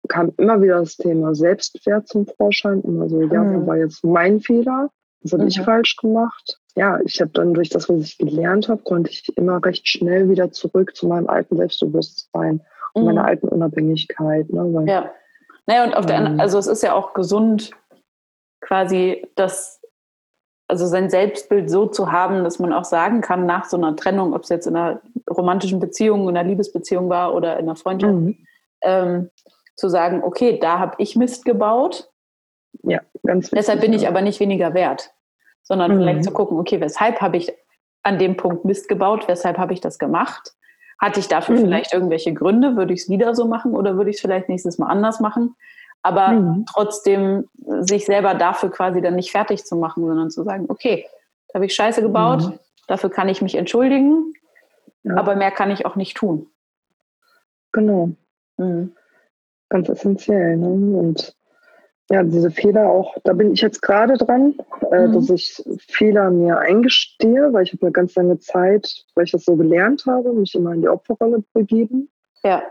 [0.08, 2.82] kam immer wieder das Thema Selbstwert zum Vorschein.
[2.82, 3.66] Immer so, ja, mhm.
[3.66, 4.90] war jetzt mein Fehler?
[5.22, 5.48] Was habe mhm.
[5.48, 6.58] ich falsch gemacht?
[6.76, 10.28] Ja, ich habe dann durch das, was ich gelernt habe, konnte ich immer recht schnell
[10.28, 12.60] wieder zurück zu meinem alten Selbstbewusstsein
[12.94, 13.06] und mhm.
[13.06, 14.50] meiner alten Unabhängigkeit.
[14.50, 14.72] Ne?
[14.72, 15.10] Weil, ja.
[15.66, 17.72] Naja, und auf der anderen, ähm, also es ist ja auch gesund,
[18.60, 19.80] quasi das,
[20.68, 24.34] also sein Selbstbild so zu haben, dass man auch sagen kann, nach so einer Trennung,
[24.34, 28.14] ob es jetzt in einer romantischen Beziehung, in einer Liebesbeziehung war oder in einer Freundschaft,
[28.14, 28.38] mhm.
[28.82, 29.30] ähm,
[29.78, 32.10] zu sagen, okay, da habe ich Mist gebaut.
[32.82, 35.12] Ja, ganz wichtig, Deshalb bin ich aber nicht weniger wert,
[35.62, 36.00] sondern mhm.
[36.00, 37.52] vielleicht zu gucken, okay, weshalb habe ich
[38.02, 40.52] an dem Punkt Mist gebaut, weshalb habe ich das gemacht?
[41.00, 41.60] Hatte ich dafür mhm.
[41.60, 42.76] vielleicht irgendwelche Gründe?
[42.76, 45.54] Würde ich es wieder so machen oder würde ich es vielleicht nächstes Mal anders machen?
[46.02, 46.66] Aber mhm.
[46.66, 47.48] trotzdem
[47.80, 51.06] sich selber dafür quasi dann nicht fertig zu machen, sondern zu sagen, okay,
[51.48, 52.58] da habe ich Scheiße gebaut, mhm.
[52.88, 54.32] dafür kann ich mich entschuldigen,
[55.04, 55.16] ja.
[55.16, 56.50] aber mehr kann ich auch nicht tun.
[57.70, 58.10] Genau.
[58.56, 58.92] Mhm
[59.68, 60.56] ganz essentiell.
[60.56, 60.98] Ne?
[60.98, 61.36] Und
[62.10, 64.54] ja, diese Fehler auch, da bin ich jetzt gerade dran,
[64.90, 65.12] äh, mhm.
[65.12, 69.44] dass ich Fehler mir eingestehe, weil ich habe eine ganz lange Zeit, weil ich das
[69.44, 72.08] so gelernt habe, mich immer in die Opferrolle begeben.
[72.42, 72.62] Ja.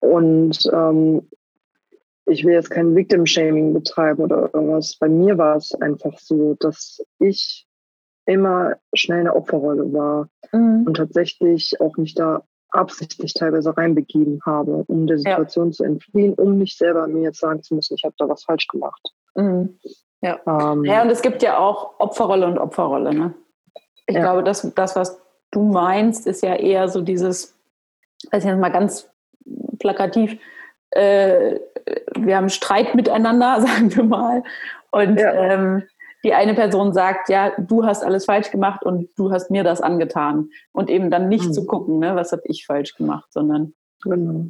[0.00, 1.28] Und ähm,
[2.26, 4.96] ich will jetzt kein Victim-Shaming betreiben oder irgendwas.
[4.96, 7.66] Bei mir war es einfach so, dass ich
[8.26, 10.84] immer schnell in der Opferrolle war mhm.
[10.86, 12.42] und tatsächlich auch mich da
[12.74, 15.72] absichtlich teilweise reinbegeben habe, um der Situation ja.
[15.72, 18.68] zu entfliehen, um nicht selber mir jetzt sagen zu müssen, ich habe da was falsch
[18.68, 19.00] gemacht.
[19.34, 19.78] Mhm.
[20.20, 20.40] Ja.
[20.46, 23.14] Ähm, ja, und es gibt ja auch Opferrolle und Opferrolle.
[23.14, 23.34] Ne?
[24.06, 24.22] Ich ja.
[24.22, 27.58] glaube, das, das, was du meinst, ist ja eher so dieses,
[28.30, 29.10] also jetzt mal ganz
[29.78, 30.38] plakativ,
[30.90, 31.58] äh,
[32.16, 34.42] wir haben Streit miteinander, sagen wir mal.
[34.90, 35.32] Und ja.
[35.32, 35.82] ähm,
[36.24, 39.82] die eine Person sagt, ja, du hast alles falsch gemacht und du hast mir das
[39.82, 40.48] angetan.
[40.72, 41.52] Und eben dann nicht mhm.
[41.52, 44.46] zu gucken, ne, was habe ich falsch gemacht, sondern genau.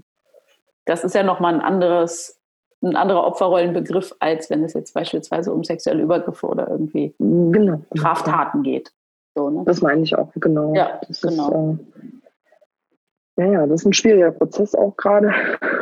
[0.85, 2.41] das ist ja nochmal ein anderes,
[2.81, 7.81] ein anderer Opferrollenbegriff, als wenn es jetzt beispielsweise um sexuelle Übergriffe oder irgendwie genau.
[7.95, 8.93] Straftaten geht.
[9.35, 9.65] So, ne?
[9.67, 10.75] Das meine ich auch, genau.
[10.75, 11.73] Ja, das genau.
[11.73, 15.33] Ist, äh, ja, das ist ein schwieriger Prozess auch gerade.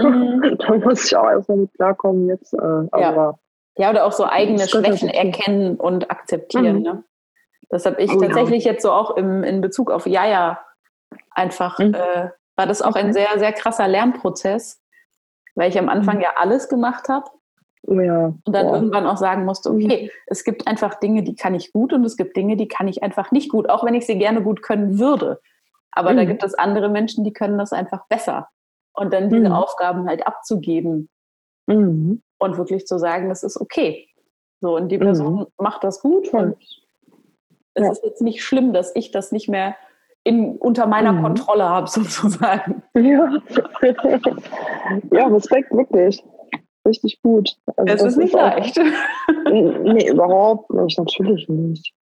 [0.01, 0.57] Mhm.
[0.59, 2.55] da muss ich auch erstmal mit klarkommen jetzt.
[2.55, 2.57] Äh,
[2.91, 3.39] aber ja.
[3.77, 6.79] Ja, oder auch so eigene Schwächen erkennen und akzeptieren.
[6.79, 6.83] Mhm.
[6.83, 7.05] Ne?
[7.71, 8.73] Das habe ich oh, tatsächlich ja.
[8.73, 10.61] jetzt so auch im, in Bezug auf Jaja
[11.31, 11.95] einfach, mhm.
[11.95, 14.83] äh, war das auch ein sehr, sehr krasser Lernprozess,
[15.55, 16.23] weil ich am Anfang mhm.
[16.23, 17.31] ja alles gemacht habe.
[17.87, 18.27] Oh ja.
[18.27, 18.75] Und dann Boah.
[18.75, 20.11] irgendwann auch sagen musste, okay, mhm.
[20.27, 23.03] es gibt einfach Dinge, die kann ich gut und es gibt Dinge, die kann ich
[23.03, 25.41] einfach nicht gut, auch wenn ich sie gerne gut können würde.
[25.93, 26.29] Aber da mhm.
[26.29, 28.49] gibt es andere Menschen, die können das einfach besser.
[28.93, 29.55] Und dann diese mhm.
[29.55, 31.09] Aufgaben halt abzugeben.
[31.67, 34.09] Mhm und wirklich zu sagen, das ist okay.
[34.61, 35.47] So, und die Person mhm.
[35.59, 36.57] macht das gut und
[37.75, 37.91] es ja.
[37.91, 39.75] ist jetzt nicht schlimm, dass ich das nicht mehr
[40.25, 41.23] in, unter meiner mhm.
[41.23, 42.83] Kontrolle habe, sozusagen.
[42.95, 43.39] Ja.
[45.11, 46.23] ja, Respekt, wirklich.
[46.87, 47.57] Richtig gut.
[47.77, 48.79] Also es ist nicht ist leicht.
[48.79, 51.95] Auch, nee, überhaupt nicht, natürlich nicht.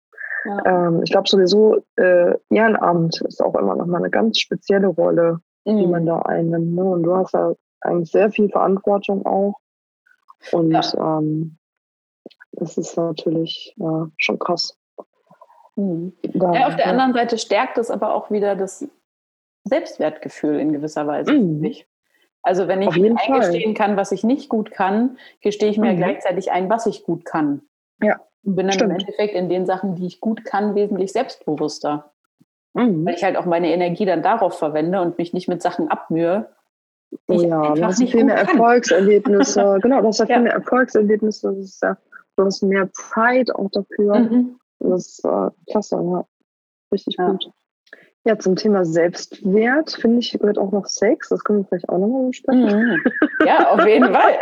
[0.45, 0.87] Ja.
[0.87, 5.39] Ähm, ich glaube sowieso, äh, Ehrenamt ist auch immer noch mal eine ganz spezielle Rolle,
[5.65, 5.77] mhm.
[5.77, 6.75] die man da einnimmt.
[6.75, 6.83] Ne?
[6.83, 9.55] Und du hast ja eigentlich sehr viel Verantwortung auch.
[10.51, 11.17] Und ja.
[11.17, 11.57] ähm,
[12.51, 14.77] das ist natürlich ja, schon krass.
[15.75, 16.13] Mhm.
[16.23, 16.91] Da, ja, auf der ja.
[16.91, 18.87] anderen Seite stärkt es aber auch wieder das
[19.63, 21.73] Selbstwertgefühl in gewisser Weise mhm.
[22.41, 23.87] Also wenn ich eingestehen Fall.
[23.87, 25.97] kann, was ich nicht gut kann, gestehe ich mir mhm.
[25.97, 27.63] gleichzeitig ein, was ich gut kann.
[28.01, 28.21] Ja.
[28.43, 28.91] Und bin dann Stimmt.
[28.91, 32.13] im Endeffekt in den Sachen, die ich gut kann, wesentlich selbstbewusster.
[32.73, 33.05] Mhm.
[33.05, 36.49] Weil ich halt auch meine Energie dann darauf verwende und mich nicht mit Sachen abmühe,
[37.27, 39.79] ja, du hast viel mehr Erfolgserlebnisse.
[39.81, 41.53] genau, du hast ja viel mehr Erfolgserlebnisse.
[41.55, 41.97] Das ist ja,
[42.35, 44.19] du hast mehr Zeit auch dafür.
[44.19, 44.59] Mhm.
[44.79, 46.25] Das ist äh, klasse, ja.
[46.91, 47.31] Richtig ja.
[47.31, 47.51] gut.
[48.25, 51.29] Ja, zum Thema Selbstwert, finde ich, gehört auch noch Sex.
[51.29, 52.65] Das können wir vielleicht auch nochmal besprechen.
[52.65, 53.03] Mhm.
[53.45, 54.33] Ja, auf jeden Fall.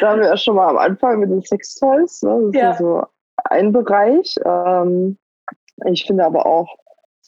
[0.00, 2.22] da haben wir ja schon mal am Anfang mit den Sextoys.
[2.22, 2.50] Ne?
[2.52, 2.70] Das ja.
[2.70, 3.02] ist ja so
[3.44, 4.36] ein Bereich.
[4.44, 5.18] Ähm,
[5.84, 6.74] ich finde aber auch,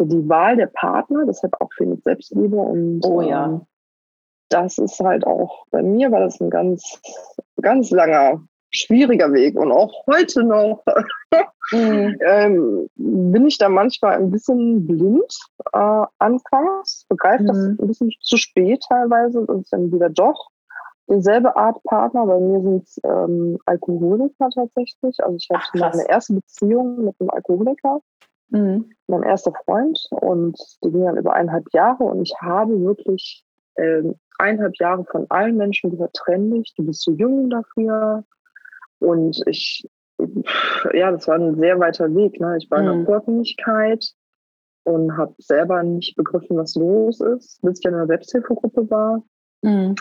[0.00, 3.46] so die Wahl der Partner, das hat auch viel mit Selbstliebe und oh, ja.
[3.46, 3.60] Ähm,
[4.48, 7.00] das ist halt auch, bei mir war das ein ganz,
[7.60, 10.82] ganz langer, schwieriger Weg und auch heute noch
[11.72, 12.18] mhm.
[12.26, 15.38] ähm, bin ich da manchmal ein bisschen blind
[15.72, 17.46] äh, anfangs, begreife mhm.
[17.46, 20.48] das ein bisschen zu spät teilweise und dann wieder doch
[21.08, 22.26] dieselbe Art Partner.
[22.26, 25.22] Bei mir sind es ähm, Alkoholiker tatsächlich.
[25.22, 28.00] Also ich hatte meine erste Beziehung mit einem Alkoholiker.
[28.50, 28.90] Mhm.
[29.06, 34.02] Mein erster Freund und die ging dann über eineinhalb Jahre und ich habe wirklich äh,
[34.38, 38.24] eineinhalb Jahre von allen Menschen gesagt, trenn dich, du bist zu jung dafür.
[38.98, 39.88] Und ich,
[40.92, 42.40] ja, das war ein sehr weiter Weg.
[42.40, 42.58] Ne?
[42.58, 42.88] Ich war mhm.
[42.88, 44.12] in der Unabhängigkeit
[44.84, 49.22] und habe selber nicht begriffen, was los ist, bis ich in einer Selbsthilfegruppe war.
[49.62, 49.94] Mhm.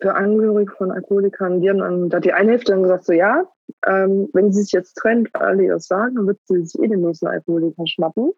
[0.00, 3.44] Für Angehörige von Alkoholikern, die haben dann, da die eine Hälfte dann gesagt, so ja,
[3.86, 6.88] ähm, wenn sie sich jetzt trennt, weil alle das sagen, dann wird sie sich eh
[6.88, 8.32] den nächsten Alkoholiker schnappen.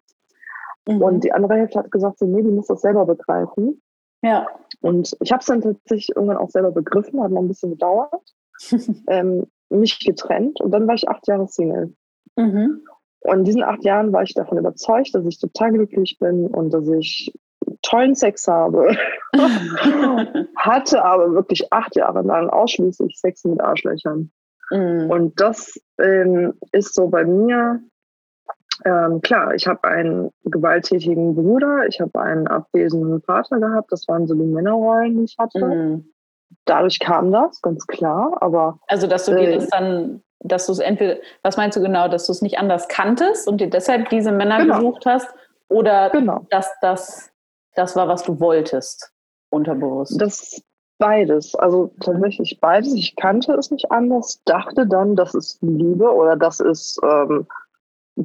[0.87, 1.01] Mhm.
[1.01, 3.81] Und die andere Hälfte hat gesagt, so, nee, die muss das selber begreifen.
[4.23, 4.47] Ja.
[4.81, 8.33] Und ich habe es dann tatsächlich irgendwann auch selber begriffen, hat noch ein bisschen gedauert,
[9.07, 11.93] ähm, mich getrennt und dann war ich acht Jahre Single.
[12.35, 12.81] Mhm.
[13.21, 16.73] Und in diesen acht Jahren war ich davon überzeugt, dass ich total glücklich bin und
[16.73, 17.33] dass ich
[17.81, 18.95] tollen Sex habe.
[20.55, 24.31] Hatte aber wirklich acht Jahre lang ausschließlich Sex mit Arschlöchern.
[24.71, 25.09] Mhm.
[25.09, 27.81] Und das ähm, ist so bei mir,
[28.85, 34.27] ähm, klar, ich habe einen gewalttätigen Bruder, ich habe einen abwesenden Vater gehabt, das waren
[34.27, 35.65] so die Männerrollen, die ich hatte.
[35.65, 36.13] Mhm.
[36.65, 38.79] Dadurch kam das, ganz klar, aber.
[38.87, 42.07] Also, dass du dir äh, das dann, dass du es entweder, was meinst du genau,
[42.07, 44.75] dass du es nicht anders kanntest und dir deshalb diese Männer genau.
[44.75, 45.27] gesucht hast?
[45.69, 46.45] Oder genau.
[46.49, 47.31] dass das
[47.77, 49.13] das war, was du wolltest,
[49.49, 50.19] unterbewusst?
[50.19, 50.61] Das,
[50.99, 52.93] Beides, also tatsächlich beides.
[52.95, 57.45] Ich kannte es nicht anders, dachte dann, das ist Liebe oder das ist ähm,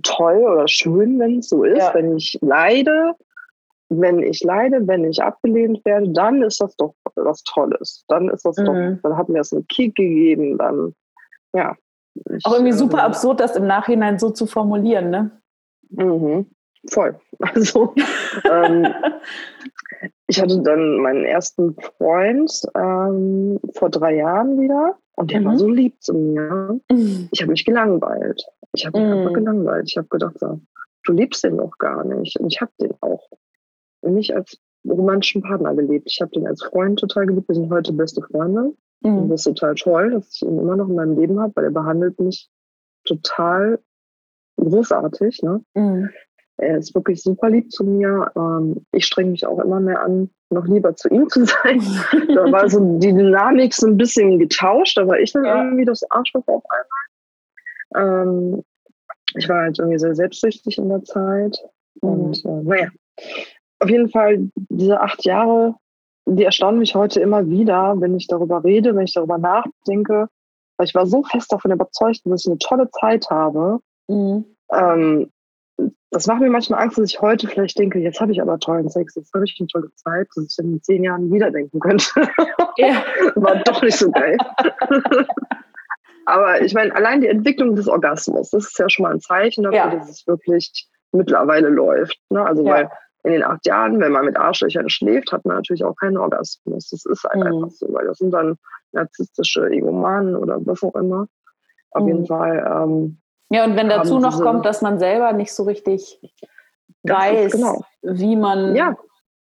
[0.03, 1.79] toll oder schön, wenn es so ist.
[1.79, 1.93] Ja.
[1.95, 3.15] Wenn ich leide,
[3.91, 8.05] wenn ich leide, wenn ich abgelehnt werde, dann ist das doch was Tolles.
[8.09, 8.65] Dann ist das mhm.
[8.65, 10.95] doch, dann hat mir das einen Kick gegeben, dann,
[11.53, 11.77] ja.
[12.31, 15.31] Ich, Auch irgendwie super ähm, absurd, das im Nachhinein so zu formulieren, ne?
[15.91, 16.47] Mhm.
[16.91, 17.19] voll.
[17.55, 17.93] Also
[18.51, 18.87] ähm,
[20.33, 25.45] ich hatte dann meinen ersten Freund ähm, vor drei Jahren wieder und der mhm.
[25.45, 26.81] war so lieb zu mir.
[26.91, 27.29] Mhm.
[27.31, 28.43] Ich habe mich gelangweilt.
[28.73, 29.19] Ich habe mich mhm.
[29.19, 29.91] einfach gelangweilt.
[29.91, 30.59] Ich habe gedacht, so,
[31.05, 32.41] du liebst den doch gar nicht.
[32.41, 33.29] Und ich habe den auch
[34.01, 36.11] nicht als romantischen Partner gelebt.
[36.11, 37.49] Ich habe den als Freund total geliebt.
[37.49, 38.73] Wir sind heute beste Freunde.
[39.03, 39.29] Mhm.
[39.29, 41.73] Das ist total toll, dass ich ihn immer noch in meinem Leben habe, weil er
[41.73, 42.49] behandelt mich
[43.05, 43.81] total
[44.57, 45.43] großartig.
[45.43, 45.63] Ne?
[45.75, 46.09] Mhm.
[46.63, 48.31] Er ist wirklich super lieb zu mir.
[48.37, 51.83] Ähm, ich strenge mich auch immer mehr an, noch lieber zu ihm zu sein.
[52.35, 54.97] da war so die Dynamik so ein bisschen getauscht.
[54.97, 55.65] Da war ich dann ja.
[55.65, 58.25] irgendwie das Arschloch auf einmal.
[58.25, 58.65] Ähm,
[59.35, 61.59] ich war halt irgendwie sehr selbstsüchtig in der Zeit.
[62.01, 62.09] Mhm.
[62.09, 62.89] Und äh, naja,
[63.81, 65.75] auf jeden Fall diese acht Jahre,
[66.27, 70.29] die erstaunen mich heute immer wieder, wenn ich darüber rede, wenn ich darüber nachdenke.
[70.77, 73.81] Weil ich war so fest davon überzeugt, dass ich eine tolle Zeit habe.
[74.09, 74.45] Mhm.
[74.73, 75.31] Ähm,
[76.11, 78.89] das macht mir manchmal Angst, dass ich heute vielleicht denke, jetzt habe ich aber tollen
[78.91, 82.07] Sex, jetzt habe ich eine tolle Zeit, dass ich in zehn Jahren wieder denken könnte.
[82.79, 83.05] Ja.
[83.35, 84.39] War doch nicht so geil.
[86.25, 89.65] aber ich meine, allein die Entwicklung des Orgasmus, das ist ja schon mal ein Zeichen
[89.65, 89.95] dafür, ja.
[89.95, 92.19] dass es wirklich mittlerweile läuft.
[92.31, 92.43] Ne?
[92.43, 92.73] Also ja.
[92.73, 92.91] weil
[93.25, 96.89] in den acht Jahren, wenn man mit Arschlöchern schläft, hat man natürlich auch keinen Orgasmus.
[96.89, 97.63] Das ist halt mhm.
[97.63, 98.57] einfach so, weil das sind dann
[98.93, 101.27] narzisstische Egomanen oder was auch immer.
[101.91, 102.09] Auf mhm.
[102.09, 103.22] jeden Fall ähm,
[103.53, 106.21] ja, und wenn dazu noch kommt, dass man selber nicht so richtig
[107.03, 107.81] weiß, genau.
[108.03, 108.97] wie man, ja.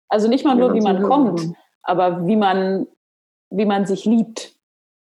[0.08, 1.56] also nicht mal nur, wie man kommt, haben.
[1.82, 2.86] aber wie man,
[3.50, 4.54] wie man sich liebt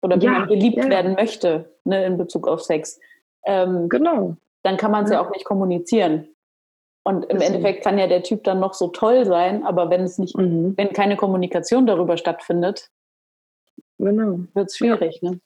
[0.01, 0.89] oder wie ja, man geliebt ja.
[0.89, 2.99] werden möchte ne, in Bezug auf Sex.
[3.45, 4.35] Ähm, genau.
[4.63, 5.21] Dann kann man es ja.
[5.21, 6.27] auch nicht kommunizieren.
[7.03, 7.55] Und im Deswegen.
[7.55, 10.73] Endeffekt kann ja der Typ dann noch so toll sein, aber wenn es nicht, mhm.
[10.77, 12.89] wenn keine Kommunikation darüber stattfindet,
[13.97, 14.39] genau.
[14.53, 15.21] wird es schwierig.
[15.21, 15.39] Ne?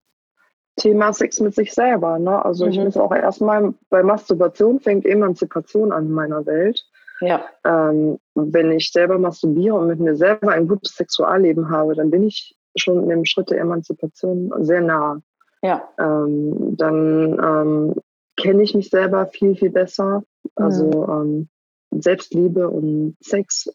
[0.75, 2.19] Thema Sex mit sich selber.
[2.19, 2.43] Ne?
[2.43, 2.71] Also mhm.
[2.71, 6.83] ich muss auch erstmal bei Masturbation fängt Emanzipation an in meiner Welt.
[7.21, 7.45] Ja.
[7.63, 12.23] Ähm, wenn ich selber masturbiere und mit mir selber ein gutes Sexualleben habe, dann bin
[12.23, 15.21] ich schon in dem Schritt der Emanzipation sehr nah.
[15.61, 15.87] Ja.
[15.97, 17.95] Ähm, dann ähm,
[18.35, 20.23] kenne ich mich selber viel, viel besser.
[20.55, 21.47] Also mhm.
[21.91, 23.69] Selbstliebe und Sex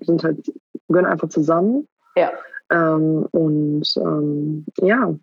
[0.00, 0.52] sind halt,
[0.88, 1.88] gehören einfach zusammen.
[2.16, 2.32] Ja.
[2.70, 5.14] Ähm, und ähm, ja,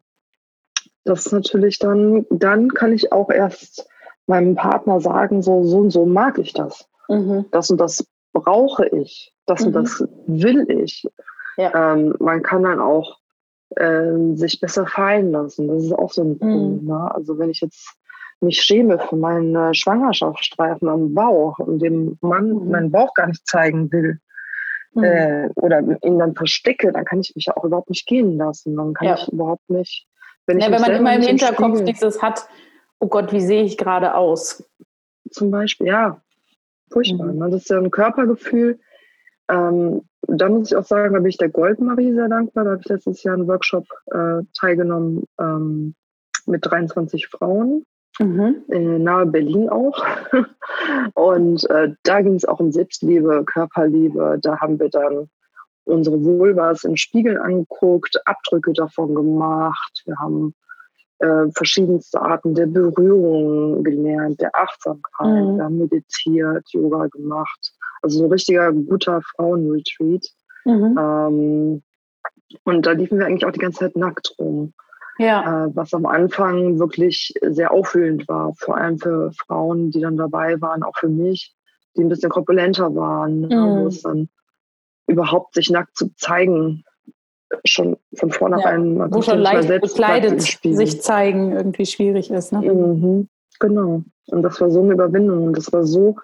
[1.06, 3.88] das ist natürlich dann, dann kann ich auch erst
[4.28, 6.88] meinem Partner sagen, so, so und so mag ich das.
[7.08, 7.46] Mhm.
[7.52, 9.34] Das und das brauche ich.
[9.46, 9.68] Das mhm.
[9.68, 11.08] und das will ich.
[11.58, 11.94] Ja.
[11.94, 13.20] Ähm, man kann dann auch
[13.76, 15.68] äh, sich besser fallen lassen.
[15.68, 16.40] Das ist auch so ein mhm.
[16.40, 16.84] Punkt.
[16.84, 17.16] Ne?
[17.16, 17.96] Also wenn ich jetzt
[18.42, 22.72] mich schäme für meinen Schwangerschaftsstreifen am Bauch und dem Mann mhm.
[22.72, 24.20] meinen Bauch gar nicht zeigen will,
[24.96, 25.04] mhm.
[25.04, 28.76] äh, oder ihn dann verstecke, dann kann ich mich ja auch überhaupt nicht gehen lassen.
[28.76, 29.16] Dann kann ja.
[29.16, 30.08] ich überhaupt nicht
[30.48, 32.48] wenn, ja, wenn man immer im Hinterkopf dieses hat,
[33.00, 34.64] oh Gott, wie sehe ich gerade aus?
[35.32, 36.22] Zum Beispiel, ja,
[36.92, 37.28] furchtbar.
[37.28, 37.40] Mhm.
[37.40, 37.50] Ne?
[37.50, 38.80] Das ist ja ein Körpergefühl.
[39.50, 42.64] Ähm, da muss ich auch sagen, da bin ich der Goldmarie sehr dankbar.
[42.64, 45.96] Da habe ich letztes Jahr einen Workshop äh, teilgenommen ähm,
[46.46, 47.86] mit 23 Frauen.
[48.20, 48.64] Mhm.
[48.70, 50.04] Äh, nahe Berlin auch.
[51.14, 54.40] Und äh, da ging es auch um Selbstliebe, Körperliebe.
[54.42, 55.30] Da haben wir dann
[55.86, 60.02] unsere Vulvas im Spiegel angeguckt, Abdrücke davon gemacht.
[60.06, 60.54] Wir haben
[61.20, 65.28] äh, verschiedenste Arten der Berührung gelernt, der Achtsamkeit.
[65.28, 65.58] Mhm.
[65.58, 67.74] Wir haben meditiert, Yoga gemacht.
[68.02, 70.28] Also so ein richtiger guter Frauenretreat.
[70.66, 70.98] Mhm.
[71.00, 71.84] Ähm,
[72.64, 74.74] und da liefen wir eigentlich auch die ganze Zeit nackt rum.
[75.18, 75.66] Ja.
[75.66, 80.60] Äh, was am Anfang wirklich sehr auffühlend war, vor allem für Frauen, die dann dabei
[80.60, 81.56] waren, auch für mich,
[81.96, 83.84] die ein bisschen korpulenter waren, ne, mhm.
[83.84, 84.30] wo es dann
[85.08, 86.84] überhaupt sich nackt zu zeigen,
[87.66, 88.98] schon von vornherein.
[88.98, 92.52] Ja, wo schon leicht bekleidet sich zeigen irgendwie schwierig ist.
[92.52, 92.74] Ne?
[92.74, 94.04] Mhm, genau.
[94.28, 95.48] Und das war so eine Überwindung.
[95.48, 96.16] Und das war so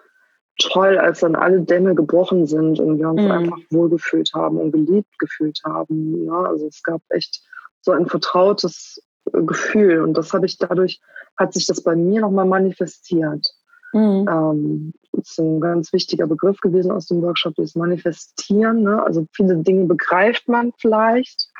[0.58, 3.30] toll, als dann alle Dämme gebrochen sind und wir uns mhm.
[3.30, 6.24] einfach wohlgefühlt haben und geliebt gefühlt haben.
[6.26, 7.42] Ja, also es gab echt
[7.80, 10.02] so ein vertrautes Gefühl.
[10.02, 11.00] Und das habe ich dadurch,
[11.36, 13.46] hat sich das bei mir nochmal manifestiert.
[13.92, 14.26] Mhm.
[14.28, 18.82] Ähm, das ist ein ganz wichtiger Begriff gewesen aus dem Workshop, das Manifestieren.
[18.82, 19.02] Ne?
[19.02, 21.50] Also viele Dinge begreift man vielleicht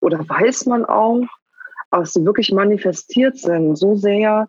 [0.00, 1.26] oder weiß man auch,
[1.90, 4.48] aber sie wirklich manifestiert sind, so sehr,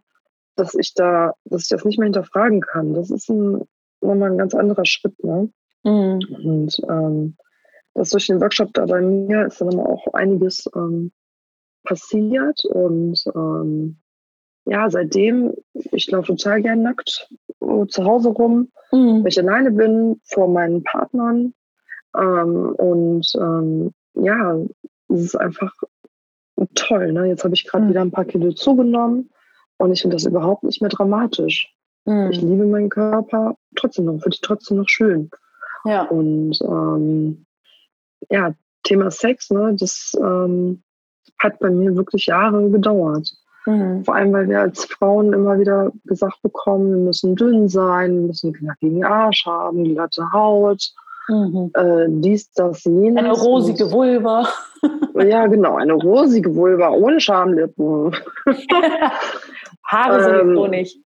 [0.55, 2.93] dass ich da, dass ich das nicht mehr hinterfragen kann.
[2.93, 3.63] Das ist ein,
[4.01, 5.21] nochmal ein ganz anderer Schritt.
[5.23, 5.49] Ne?
[5.83, 6.19] Mhm.
[6.43, 7.37] Und ähm,
[7.93, 11.11] das durch den Workshop da bei mir ist dann auch einiges ähm,
[11.83, 13.97] passiert und ähm,
[14.65, 17.29] ja, seitdem, ich laufe total gern nackt
[17.87, 19.19] zu Hause rum, mhm.
[19.19, 21.53] wenn ich alleine bin, vor meinen Partnern.
[22.17, 24.57] Ähm, und ähm, ja,
[25.09, 25.73] es ist einfach
[26.73, 27.11] toll.
[27.11, 27.27] Ne?
[27.27, 27.89] Jetzt habe ich gerade mhm.
[27.89, 29.29] wieder ein paar Kilo zugenommen
[29.77, 31.73] und ich finde das überhaupt nicht mehr dramatisch.
[32.05, 32.31] Mhm.
[32.31, 35.29] Ich liebe meinen Körper trotzdem noch, finde ich trotzdem noch schön.
[35.85, 36.03] Ja.
[36.03, 37.45] Und ähm,
[38.29, 38.53] ja,
[38.83, 40.81] Thema Sex, ne, das ähm,
[41.39, 43.29] hat bei mir wirklich Jahre gedauert.
[43.65, 44.05] Mhm.
[44.05, 48.27] Vor allem, weil wir als Frauen immer wieder gesagt bekommen, wir müssen dünn sein, wir
[48.27, 50.93] müssen einen knackigen Arsch haben, glatte Haut,
[51.27, 51.71] mhm.
[51.73, 53.23] äh, dies, das, jenes.
[53.23, 54.47] Eine rosige Vulva.
[55.15, 58.15] ja, genau, eine rosige Vulva ohne Schamlippen.
[59.83, 60.99] Haare sowieso ähm, nicht.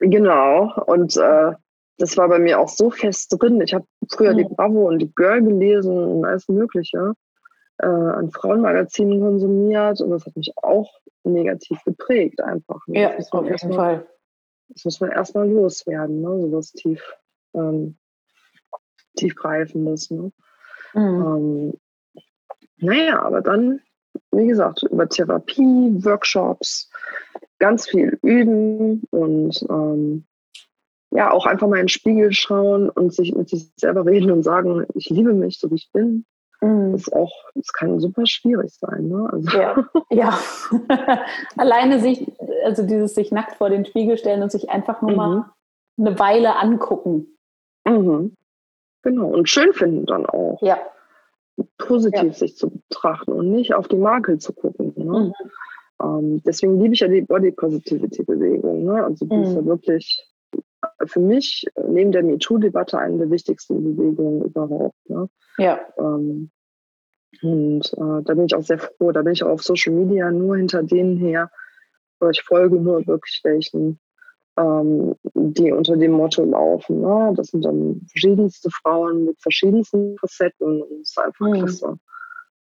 [0.00, 1.52] Genau, und äh,
[1.98, 3.60] das war bei mir auch so fest drin.
[3.60, 4.38] Ich habe früher mhm.
[4.38, 7.14] die Bravo und die Girl gelesen und alles Mögliche
[7.82, 10.90] äh, an Frauenmagazinen konsumiert und das hat mich auch
[11.24, 12.86] negativ geprägt einfach.
[12.86, 13.00] Ne?
[13.00, 14.06] Ja, auf jeden mal, Fall.
[14.68, 16.40] Das muss man erstmal loswerden, ne?
[16.40, 17.02] so was tief,
[17.54, 17.96] ähm,
[19.16, 20.10] tiefgreifendes.
[20.10, 20.32] Ne?
[20.94, 21.00] Mhm.
[21.00, 21.72] Ähm,
[22.78, 23.80] naja, aber dann,
[24.30, 26.90] wie gesagt, über Therapie, Workshops,
[27.58, 30.24] ganz viel üben und ähm,
[31.10, 34.42] ja, auch einfach mal in den Spiegel schauen und sich mit sich selber reden und
[34.42, 36.24] sagen, ich liebe mich, so wie ich bin.
[36.62, 36.92] Mhm.
[36.92, 39.08] Das ist auch, das kann super schwierig sein.
[39.08, 39.28] Ne?
[39.30, 39.58] Also.
[39.58, 40.38] Ja, ja.
[41.56, 42.30] alleine sich,
[42.64, 45.16] also dieses sich nackt vor den Spiegel stellen und sich einfach nur mhm.
[45.16, 45.50] mal
[45.98, 47.36] eine Weile angucken.
[47.84, 48.36] Mhm.
[49.02, 50.62] Genau, und schön finden dann auch.
[50.62, 50.78] Ja.
[51.76, 52.32] Positiv ja.
[52.32, 54.94] sich zu betrachten und nicht auf die Makel zu gucken.
[54.96, 55.04] Ne?
[55.04, 55.32] Mhm.
[56.02, 58.84] Ähm, deswegen liebe ich ja die Body Positivity Bewegung.
[58.84, 59.04] Ne?
[59.04, 59.66] Also die ist ja mhm.
[59.66, 60.31] wirklich
[61.06, 64.96] für mich neben der MeToo-Debatte eine der wichtigsten Bewegungen überhaupt.
[65.08, 65.28] Ne?
[65.58, 65.80] Ja.
[65.98, 66.50] Ähm,
[67.42, 69.12] und äh, da bin ich auch sehr froh.
[69.12, 71.50] Da bin ich auch auf Social Media nur hinter denen her,
[72.18, 73.98] weil ich folge nur wirklich welchen,
[74.56, 77.00] ähm, die unter dem Motto laufen.
[77.00, 77.32] Ne?
[77.36, 81.52] Das sind dann verschiedenste Frauen mit verschiedensten Facetten und es ist einfach mhm.
[81.54, 81.98] klasse.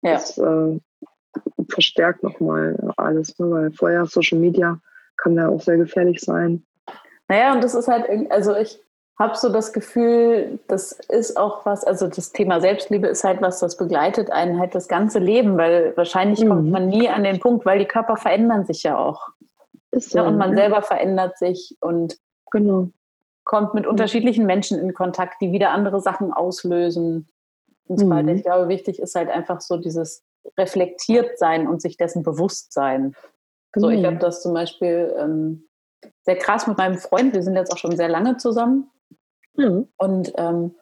[0.03, 0.13] Ja.
[0.13, 0.79] Das äh,
[1.71, 3.51] verstärkt nochmal alles, ne?
[3.51, 4.81] weil vorher Social Media
[5.17, 6.65] kann ja auch sehr gefährlich sein.
[7.29, 8.81] Naja, und das ist halt, also ich
[9.19, 13.59] habe so das Gefühl, das ist auch was, also das Thema Selbstliebe ist halt was,
[13.59, 16.49] das begleitet einen halt das ganze Leben, weil wahrscheinlich mhm.
[16.49, 19.29] kommt man nie an den Punkt, weil die Körper verändern sich ja auch.
[19.91, 20.59] Ist so, ja, und man ja.
[20.59, 22.19] selber verändert sich und
[22.51, 22.89] genau.
[23.45, 27.29] kommt mit unterschiedlichen Menschen in Kontakt, die wieder andere Sachen auslösen.
[27.87, 28.11] Und so mhm.
[28.11, 28.29] weiter.
[28.29, 30.23] Ich glaube, wichtig ist halt einfach so dieses
[30.57, 33.15] reflektiert sein und sich dessen bewusst sein.
[33.73, 33.87] Genau.
[33.87, 34.11] So, ich genau.
[34.11, 35.68] habe das zum Beispiel ähm,
[36.29, 37.33] sehr krass mit meinem Freund.
[37.33, 38.91] Wir sind jetzt auch schon sehr lange zusammen.
[39.55, 39.89] Mhm.
[39.97, 40.75] Und ähm,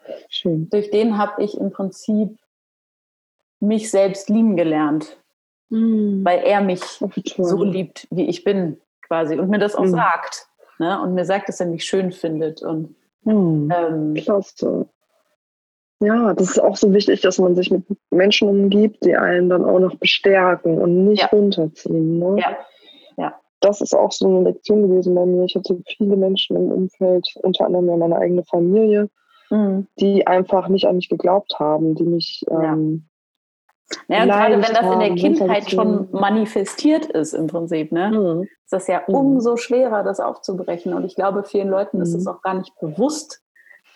[0.43, 2.37] durch den habe ich im Prinzip
[3.61, 5.17] mich selbst lieben gelernt,
[5.69, 6.25] mhm.
[6.25, 9.39] weil er mich so liebt, wie ich bin, quasi.
[9.39, 9.91] Und mir das auch mhm.
[9.91, 10.49] sagt.
[10.81, 11.01] Ne?
[11.01, 12.63] Und mir sagt, dass er mich schön findet.
[12.63, 13.73] Und, mhm.
[13.73, 14.89] ähm, Klasse.
[16.01, 19.65] Ja, das ist auch so wichtig, dass man sich mit Menschen umgibt, die einen dann
[19.65, 21.29] auch noch bestärken und nicht ja.
[21.29, 22.19] runterziehen.
[22.19, 22.41] Ne?
[22.41, 22.59] Ja, ja
[23.67, 25.45] das ist auch so eine Lektion gewesen bei mir.
[25.45, 29.11] Ich hatte viele Menschen im Umfeld, unter anderem ja meine eigene Familie,
[29.51, 29.89] mhm.
[29.99, 32.45] die einfach nicht an mich geglaubt haben, die mich.
[32.49, 33.09] Ähm,
[34.09, 38.43] ja, und gerade wenn das in der Kindheit schon manifestiert ist, im Prinzip, ne, mhm.
[38.43, 39.15] ist das ja mhm.
[39.15, 40.95] umso schwerer, das aufzubrechen.
[40.95, 42.31] Und ich glaube, vielen Leuten ist es mhm.
[42.31, 43.43] auch gar nicht bewusst,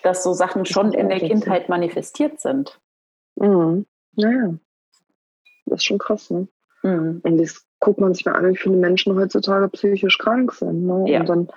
[0.02, 2.80] dass so Sachen schon in der Kindheit manifestiert sind.
[3.36, 3.86] Mhm.
[4.16, 4.54] Naja,
[5.66, 6.48] das ist schon krass, ne?
[6.82, 7.20] Mhm.
[7.22, 10.86] Und das guckt man sich mal an, wie viele Menschen heutzutage psychisch krank sind.
[10.86, 11.04] Ne?
[11.06, 11.20] Ja.
[11.20, 11.48] Und dann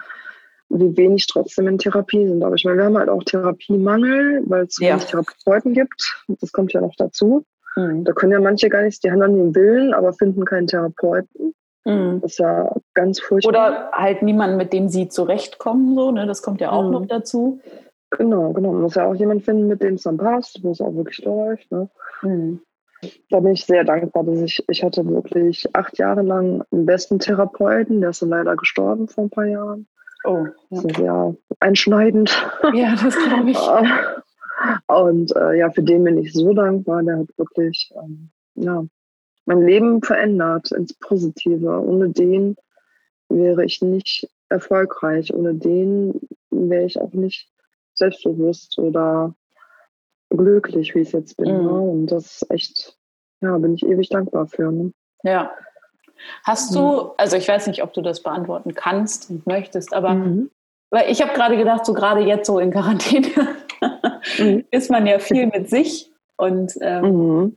[0.70, 2.44] wie wenig trotzdem in Therapie sind.
[2.44, 4.92] Aber ich meine, wir haben halt auch Therapiemangel, weil es ja.
[4.92, 6.24] wenig Therapeuten gibt.
[6.42, 7.46] Das kommt ja noch dazu.
[7.76, 8.04] Mhm.
[8.04, 11.54] Da können ja manche gar nichts, die haben dann den Willen, aber finden keinen Therapeuten.
[11.86, 12.22] Mhm.
[12.22, 13.50] Das ist ja ganz furchtbar.
[13.50, 16.26] Oder halt niemanden, mit dem sie zurechtkommen, so, ne?
[16.26, 16.92] Das kommt ja auch mhm.
[16.92, 17.60] noch dazu.
[18.12, 18.74] Genau, genau.
[18.74, 21.24] Man muss ja auch jemanden finden, mit dem es dann passt, wo es auch wirklich
[21.26, 21.72] läuft.
[21.72, 21.90] Ne?
[22.22, 22.62] Mhm
[23.30, 27.20] da bin ich sehr dankbar, dass ich, ich hatte wirklich acht Jahre lang einen besten
[27.20, 29.88] Therapeuten, der ist dann leider gestorben vor ein paar Jahren.
[30.24, 30.54] Oh, ja.
[30.70, 32.52] Das ist sehr einschneidend.
[32.74, 33.58] Ja, das glaube ich.
[34.88, 37.04] Und äh, ja, für den bin ich so dankbar.
[37.04, 38.86] Der hat wirklich ähm, ja,
[39.46, 41.82] mein Leben verändert ins Positive.
[41.82, 42.56] Ohne den
[43.30, 45.34] wäre ich nicht erfolgreich.
[45.34, 47.50] Ohne den wäre ich auch nicht
[47.94, 49.36] selbstbewusst oder
[50.38, 51.58] glücklich, wie ich jetzt bin.
[51.58, 51.64] Mhm.
[51.64, 51.72] Ne?
[51.72, 52.98] Und das ist echt,
[53.42, 54.72] ja, bin ich ewig dankbar für.
[54.72, 54.92] Ne?
[55.24, 55.52] Ja.
[56.44, 60.50] Hast du, also ich weiß nicht, ob du das beantworten kannst und möchtest, aber mhm.
[60.90, 63.28] weil ich habe gerade gedacht, so gerade jetzt so in Quarantäne
[64.38, 64.64] mhm.
[64.72, 67.56] ist man ja viel mit sich und ähm, mhm.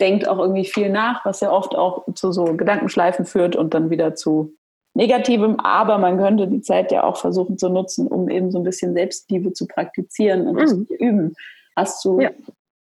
[0.00, 3.90] denkt auch irgendwie viel nach, was ja oft auch zu so Gedankenschleifen führt und dann
[3.90, 4.56] wieder zu
[4.94, 8.64] Negativem, aber man könnte die Zeit ja auch versuchen zu nutzen, um eben so ein
[8.64, 10.66] bisschen Selbstliebe zu praktizieren und mhm.
[10.66, 11.34] zu üben.
[11.76, 12.30] Hast du ja.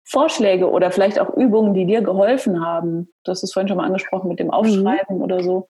[0.05, 3.09] Vorschläge oder vielleicht auch Übungen, die dir geholfen haben?
[3.25, 5.23] Du hast es vorhin schon mal angesprochen mit dem Aufschreiben mhm.
[5.23, 5.69] oder so.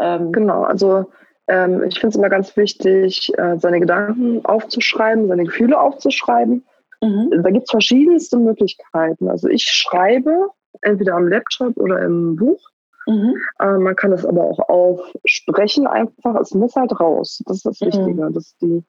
[0.00, 1.06] Ähm, genau, also
[1.48, 6.64] Ähm, ich finde es immer ganz wichtig, äh, seine Gedanken aufzuschreiben, seine Gefühle aufzuschreiben.
[7.02, 7.42] Mhm.
[7.42, 9.28] Da gibt es verschiedenste Möglichkeiten.
[9.28, 10.50] Also ich schreibe
[10.82, 12.60] entweder am Laptop oder im Buch.
[13.08, 13.34] Mhm.
[13.58, 16.40] Äh, man kann es aber auch aufsprechen einfach.
[16.40, 17.42] Es muss halt raus.
[17.46, 17.86] Das ist das mhm.
[17.86, 18.84] Wichtige, dass die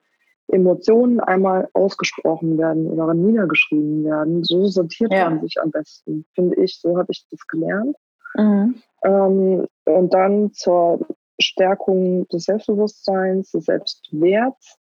[0.48, 4.44] Emotionen einmal ausgesprochen werden oder niedergeschrieben werden.
[4.44, 5.30] So sortiert ja.
[5.30, 6.80] man sich am besten, finde ich.
[6.80, 7.96] So habe ich das gelernt.
[8.36, 8.76] Mhm.
[9.04, 11.06] Ähm, und dann zur
[11.40, 14.78] Stärkung des Selbstbewusstseins, des Selbstwerts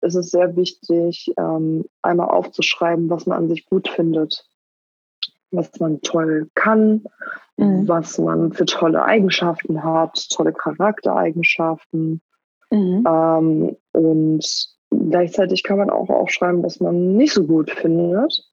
[0.00, 4.48] ist es sehr wichtig, ähm, einmal aufzuschreiben, was man an sich gut findet,
[5.50, 7.04] was man toll kann,
[7.56, 7.88] mhm.
[7.88, 12.20] was man für tolle Eigenschaften hat, tolle Charaktereigenschaften.
[12.70, 13.04] Mhm.
[13.06, 18.44] Ähm, und gleichzeitig kann man auch aufschreiben, was man nicht so gut findet.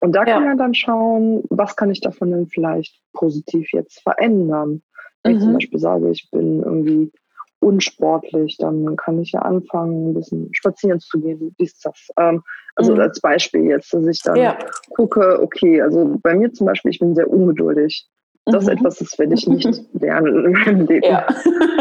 [0.00, 0.34] Und da ja.
[0.34, 4.82] kann man dann schauen, was kann ich davon denn vielleicht positiv jetzt verändern.
[5.22, 5.36] Wenn mhm.
[5.36, 5.54] ich zum mhm.
[5.54, 7.12] Beispiel sage, ich bin irgendwie
[7.60, 12.08] unsportlich, dann kann ich ja anfangen, ein bisschen spazieren zu gehen, dies, das.
[12.18, 12.42] Ähm,
[12.76, 13.00] also mhm.
[13.00, 14.58] als Beispiel jetzt, dass ich dann ja.
[14.90, 18.06] gucke, okay, also bei mir zum Beispiel, ich bin sehr ungeduldig.
[18.46, 18.70] Das mhm.
[18.70, 21.06] ist etwas, das werde ich nicht lernen in meinem Leben.
[21.06, 21.26] Ja.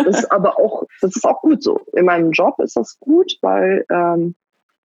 [0.06, 1.82] Das ist aber auch, das ist auch gut so.
[1.94, 4.36] In meinem Job ist das gut, weil ähm,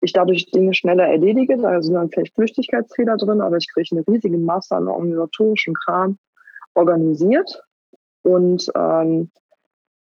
[0.02, 1.58] ich dadurch Dinge schneller erledige.
[1.58, 6.18] Da sind dann vielleicht Flüchtigkeitsfehler drin, aber ich kriege eine riesige Masse an organisatorischen Kram
[6.74, 7.62] organisiert
[8.24, 9.32] und ähm,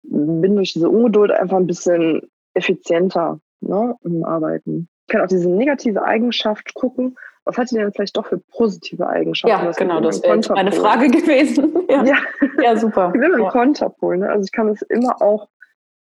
[0.03, 4.87] bin durch diese Ungeduld einfach ein bisschen effizienter ne, im Arbeiten.
[5.07, 7.17] Ich kann auch diese negative Eigenschaft gucken,
[7.49, 9.57] was hat die denn vielleicht doch für positive Eigenschaften?
[9.57, 11.75] Ja, das genau, das wäre meine Frage gewesen.
[11.89, 12.03] ja.
[12.03, 12.17] ja.
[12.61, 13.11] ja, super.
[13.13, 13.49] Ich bin ein ja.
[13.49, 14.17] Konterpol.
[14.17, 14.29] Ne?
[14.29, 15.47] Also ich kann es immer auch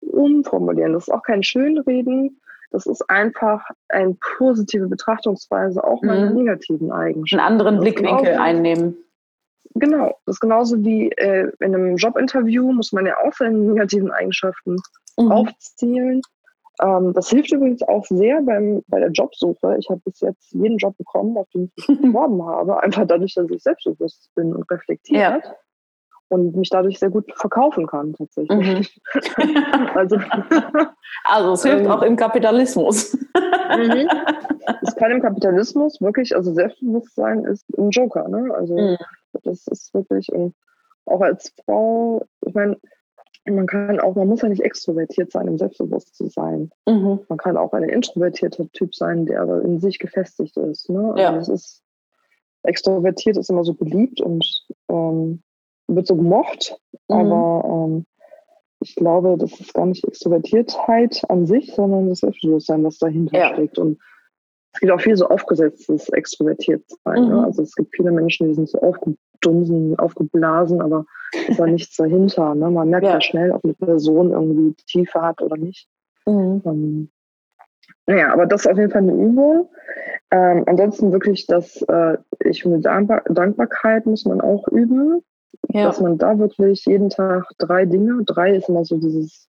[0.00, 0.92] umformulieren.
[0.92, 2.40] Das ist auch kein Schönreden.
[2.70, 6.36] Das ist einfach eine positive Betrachtungsweise auch meiner mhm.
[6.36, 7.40] negativen Eigenschaften.
[7.40, 8.96] Einen anderen Blickwinkel einnehmen.
[9.74, 14.10] Genau, das ist genauso wie äh, in einem Jobinterview muss man ja auch seine negativen
[14.10, 14.76] Eigenschaften
[15.18, 15.32] mhm.
[15.32, 16.22] aufzählen.
[16.80, 19.76] Ähm, das hilft übrigens auch sehr beim, bei der Jobsuche.
[19.78, 23.34] Ich habe bis jetzt jeden Job bekommen, auf den ich mich beworben habe, einfach dadurch,
[23.34, 25.44] dass ich selbstbewusst bin und reflektiert.
[25.44, 25.54] Ja.
[26.28, 28.58] Und mich dadurch sehr gut verkaufen kann, tatsächlich.
[28.58, 28.86] Mhm.
[29.94, 30.16] also,
[31.24, 33.12] also, es hilft ähm, auch im Kapitalismus.
[33.12, 34.08] mhm.
[34.80, 38.28] Es kann im Kapitalismus wirklich, also Selbstbewusstsein ist ein Joker.
[38.28, 38.50] Ne?
[38.54, 38.96] Also, mhm.
[39.44, 40.54] Das ist wirklich, und
[41.06, 42.78] auch als Frau, ich meine,
[43.44, 46.70] man kann auch, man muss ja nicht extrovertiert sein, um selbstbewusst zu sein.
[46.88, 47.20] Mhm.
[47.28, 50.88] Man kann auch ein introvertierter Typ sein, der aber in sich gefestigt ist.
[50.88, 51.10] Ne?
[51.10, 51.36] Also ja.
[51.36, 51.82] es ist,
[52.62, 54.46] extrovertiert ist immer so beliebt und
[54.88, 55.42] ähm,
[55.88, 56.78] wird so gemocht,
[57.08, 57.16] mhm.
[57.16, 58.06] aber ähm,
[58.80, 63.52] ich glaube, das ist gar nicht Extrovertiertheit an sich, sondern das Selbstbewusstsein, was dahinter ja.
[63.54, 63.78] steckt.
[63.78, 63.98] Und
[64.74, 67.14] es gibt auch viel so aufgesetztes Extrovertiertsein.
[67.14, 67.20] Ne?
[67.20, 67.28] Mhm.
[67.28, 67.44] Ne?
[67.44, 71.04] Also es gibt viele Menschen, die sind so aufgedunsen, aufgeblasen, aber
[71.48, 72.54] ist da nichts dahinter.
[72.54, 72.70] Ne?
[72.70, 73.14] Man merkt ja.
[73.14, 73.20] ja.
[73.20, 75.88] schnell, ob eine Person irgendwie Tiefe hat oder nicht.
[76.26, 76.62] Mhm.
[76.64, 77.10] Ähm,
[78.06, 79.68] naja, aber das ist auf jeden Fall eine Übung.
[80.30, 85.22] Ähm, ansonsten wirklich, dass äh, ich finde, Dankbar Dankbarkeit muss man auch üben.
[85.68, 85.84] Ja.
[85.84, 89.48] Dass man da wirklich jeden Tag drei Dinge, drei ist immer so dieses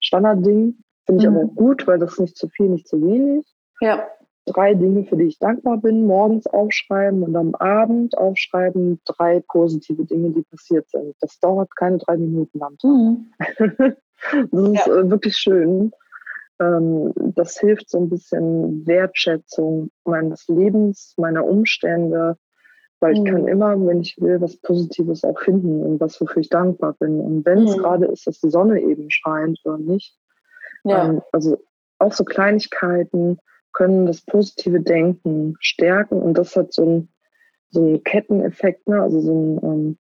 [0.00, 1.36] Standardding, finde ich mhm.
[1.36, 3.46] aber gut, weil das ist nicht zu viel, nicht zu wenig.
[3.80, 4.06] Ja
[4.46, 10.04] drei Dinge, für die ich dankbar bin, morgens aufschreiben und am Abend aufschreiben drei positive
[10.04, 11.14] Dinge, die passiert sind.
[11.20, 12.90] Das dauert keine drei Minuten am Tag.
[12.90, 13.32] Mhm.
[14.50, 14.96] das ist ja.
[14.96, 15.92] Äh, wirklich schön.
[16.60, 22.38] Ähm, das hilft so ein bisschen Wertschätzung meines Lebens, meiner Umstände,
[23.00, 23.24] weil ich mhm.
[23.24, 27.20] kann immer, wenn ich will, was Positives auch finden und was wofür ich dankbar bin.
[27.20, 27.80] Und wenn es mhm.
[27.80, 30.16] gerade ist, dass die Sonne eben scheint oder nicht.
[30.84, 31.08] Ja.
[31.08, 31.58] Ähm, also
[31.98, 33.38] auch so Kleinigkeiten,
[33.76, 37.08] können das positive Denken stärken und das hat so einen,
[37.68, 39.02] so einen Ketteneffekt, ne?
[39.02, 39.98] also so einen ähm,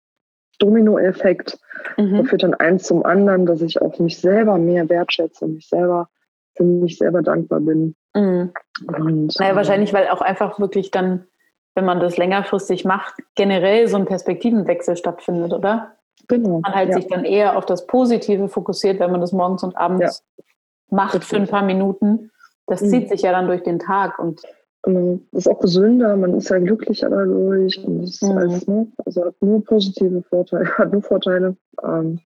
[0.60, 1.58] Dominoeffekt.
[1.96, 2.18] Mhm.
[2.18, 6.08] Da führt dann eins zum anderen, dass ich auch mich selber mehr wertschätze, mich selber
[6.56, 7.96] für mich selber dankbar bin.
[8.14, 8.52] Mhm.
[8.86, 11.26] Und, naja, äh, wahrscheinlich, weil auch einfach wirklich dann,
[11.74, 15.96] wenn man das längerfristig macht, generell so ein Perspektivenwechsel stattfindet, oder?
[16.28, 16.60] Genau.
[16.60, 16.94] Man halt ja.
[16.94, 20.44] sich dann eher auf das Positive fokussiert, wenn man das morgens und abends ja.
[20.90, 22.30] macht für ein paar Minuten
[22.66, 22.90] das mhm.
[22.90, 24.42] zieht sich ja dann durch den Tag und.
[24.86, 27.82] Das ist auch gesünder, man ist ja glücklicher dadurch.
[27.82, 28.32] Und das mhm.
[28.32, 28.92] alles, ne?
[29.06, 31.56] Also hat nur positive Vorteile, hat nur Vorteile.
[31.82, 32.20] Ähm,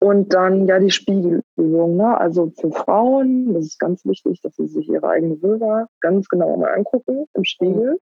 [0.00, 1.96] und dann ja die Spiegelübung.
[1.96, 2.18] Ne?
[2.18, 6.56] Also für Frauen, das ist ganz wichtig, dass sie sich ihre eigene Vulva ganz genau
[6.56, 7.98] mal angucken im Spiegel.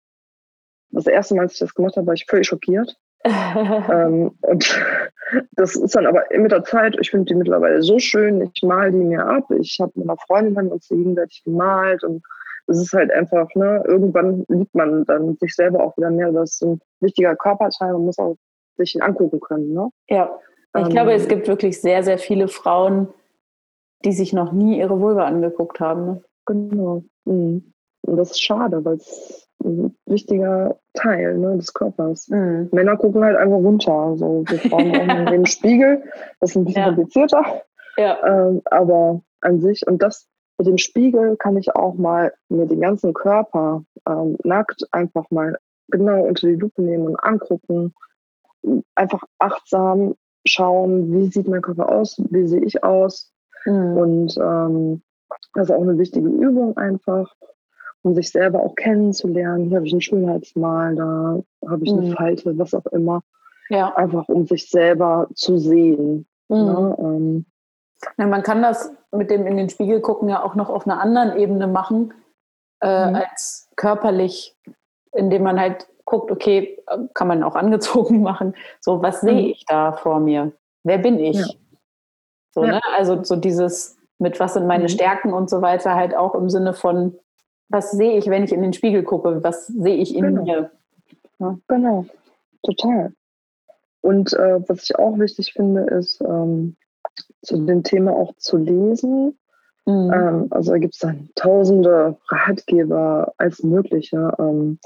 [0.90, 2.98] Das erste Mal, als ich das gemacht habe, war ich völlig schockiert.
[3.26, 4.82] Ähm, und
[5.52, 8.90] das ist dann aber mit der Zeit, ich finde die mittlerweile so schön, ich mal
[8.90, 9.50] die mir ab.
[9.58, 12.22] Ich habe mit einer Freundin haben uns gegenseitig gemalt und
[12.68, 16.32] es ist halt einfach, ne, irgendwann liebt man dann sich selber auch wieder mehr.
[16.32, 18.36] Das ist ein wichtiger Körperteil, man muss auch
[18.76, 19.72] sich ihn angucken können.
[19.72, 19.88] Ne?
[20.08, 20.38] Ja,
[20.76, 23.08] ich ähm, glaube, es gibt wirklich sehr, sehr viele Frauen,
[24.04, 26.06] die sich noch nie ihre Vulva angeguckt haben.
[26.06, 26.22] Ne?
[26.44, 27.04] Genau.
[27.24, 27.72] Mhm.
[28.06, 32.28] Und das ist schade, weil es ein wichtiger Teil ne, des Körpers.
[32.28, 32.68] Mhm.
[32.72, 33.92] Männer gucken halt einfach runter.
[33.92, 36.02] Also wir Frauen brauchen den Spiegel.
[36.40, 36.86] Das ist ein bisschen ja.
[36.88, 37.62] komplizierter.
[37.96, 38.18] Ja.
[38.26, 40.28] Ähm, aber an sich, und das
[40.58, 45.58] mit dem Spiegel kann ich auch mal mir den ganzen Körper ähm, nackt einfach mal
[45.88, 47.94] genau unter die Lupe nehmen und angucken.
[48.94, 50.14] Einfach achtsam
[50.46, 53.32] schauen, wie sieht mein Körper aus, wie sehe ich aus.
[53.64, 53.96] Mhm.
[53.96, 55.02] Und ähm,
[55.54, 57.34] das ist auch eine wichtige Übung einfach,
[58.06, 59.64] um sich selber auch kennenzulernen.
[59.64, 62.12] Hier habe ich ein Schönheitsmal, da habe ich eine mhm.
[62.12, 63.22] Falte, was auch immer.
[63.68, 63.92] Ja.
[63.96, 66.24] Einfach um sich selber zu sehen.
[66.48, 66.56] Mhm.
[66.56, 66.96] Ne?
[67.00, 67.46] Ähm,
[68.16, 71.00] ja, man kann das mit dem in den Spiegel gucken ja auch noch auf einer
[71.00, 72.14] anderen Ebene machen,
[72.80, 73.16] äh, mhm.
[73.16, 74.56] als körperlich,
[75.12, 76.78] indem man halt guckt, okay,
[77.12, 78.54] kann man auch angezogen machen.
[78.80, 79.50] So, was sehe mhm.
[79.50, 80.52] ich da vor mir?
[80.84, 81.38] Wer bin ich?
[81.38, 81.46] Ja.
[82.54, 82.62] So.
[82.62, 82.80] Ne?
[82.96, 84.88] Also so dieses mit was sind meine mhm.
[84.90, 87.18] Stärken und so weiter, halt auch im Sinne von,
[87.68, 90.42] was sehe ich, wenn ich in den Spiegel gucke, was sehe ich in genau.
[90.44, 90.70] mir?
[91.38, 91.58] Ja.
[91.68, 92.06] Genau,
[92.62, 93.12] total.
[94.00, 96.76] Und äh, was ich auch wichtig finde, ist, ähm,
[97.42, 99.38] zu dem Thema auch zu lesen.
[99.86, 100.12] Mhm.
[100.12, 104.32] Ähm, also da gibt es dann tausende Ratgeber als mögliche.
[104.38, 104.78] Ähm,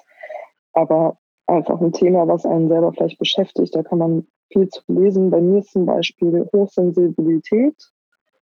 [0.73, 5.31] aber einfach ein Thema, was einen selber vielleicht beschäftigt, da kann man viel zu lesen.
[5.31, 7.77] Bei mir ist zum Beispiel Hochsensibilität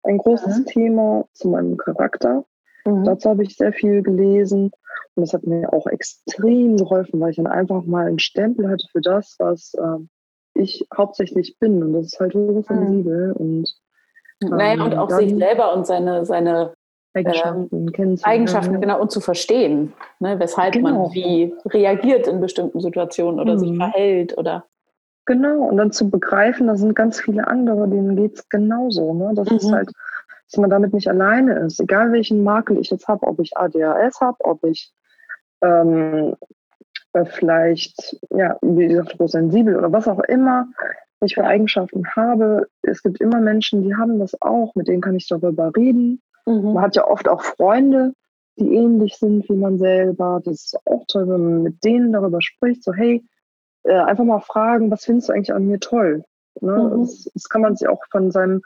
[0.03, 0.65] ein großes mhm.
[0.65, 2.45] Thema zu meinem Charakter.
[2.85, 3.03] Mhm.
[3.03, 4.71] Dazu habe ich sehr viel gelesen
[5.15, 8.87] und das hat mir auch extrem geholfen, weil ich dann einfach mal einen Stempel hatte
[8.91, 9.99] für das, was äh,
[10.53, 13.33] ich hauptsächlich bin und das ist halt hochsensibel mhm.
[13.35, 13.75] und
[14.41, 16.73] naja, und ähm, auch sich selber und seine, seine
[17.15, 21.03] Eigenschaften, ähm, Eigenschaften genau, und zu verstehen, ne, weshalb genau.
[21.03, 23.59] man wie reagiert in bestimmten Situationen oder mhm.
[23.59, 24.65] sich verhält oder.
[25.25, 29.13] Genau, und dann zu begreifen, da sind ganz viele andere, denen geht es genauso.
[29.13, 29.31] Ne?
[29.33, 29.57] Das mhm.
[29.57, 29.89] ist halt,
[30.49, 31.79] dass man damit nicht alleine ist.
[31.79, 34.93] Egal welchen Makel ich jetzt habe, ob ich ADHS habe, ob ich
[35.61, 36.35] ähm,
[37.13, 40.67] äh, vielleicht, ja, wie gesagt, sensibel oder was auch immer
[41.23, 42.67] ich für Eigenschaften habe.
[42.81, 46.21] Es gibt immer Menschen, die haben das auch, mit denen kann ich darüber reden.
[46.45, 46.73] Mhm.
[46.73, 48.13] Man hat ja oft auch Freunde,
[48.57, 50.41] die ähnlich sind wie man selber.
[50.43, 53.25] Das ist auch toll, wenn man mit denen darüber spricht, so hey,
[53.83, 56.23] äh, einfach mal fragen, was findest du eigentlich an mir toll?
[56.61, 56.71] Ne?
[56.71, 57.01] Mhm.
[57.01, 58.61] Das, das, kann man sich auch von seinen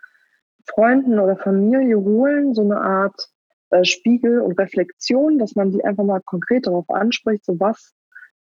[0.70, 3.30] Freunden oder Familie holen, so eine Art
[3.72, 7.94] äh, Spiegel und Reflexion, dass man die einfach mal konkret darauf anspricht, so was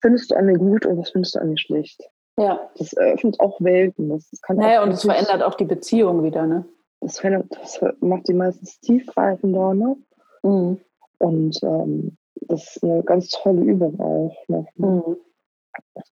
[0.01, 2.01] findest du an mir gut und was findest du an mir schlecht.
[2.37, 2.69] Ja.
[2.77, 4.09] Das eröffnet auch Welten.
[4.09, 6.65] Das, das kann naja, und es verändert auch die Beziehung wieder, ne?
[7.01, 9.97] Das, verändert, das macht die meistens tiefgreifender, ne?
[10.43, 10.79] Mhm.
[11.17, 14.35] Und ähm, das ist eine ganz tolle Übung auch.
[14.47, 14.65] Ne?
[14.75, 15.17] Mhm.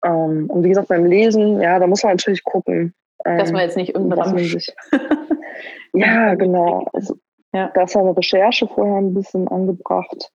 [0.03, 2.93] Ähm, und wie gesagt, beim Lesen, ja, da muss man natürlich gucken.
[3.25, 4.73] Ähm, dass man jetzt nicht irgendwann sich.
[5.93, 6.87] ja, genau.
[6.93, 7.15] Also,
[7.53, 7.71] ja.
[7.73, 10.31] Da ist eine Recherche vorher ein bisschen angebracht.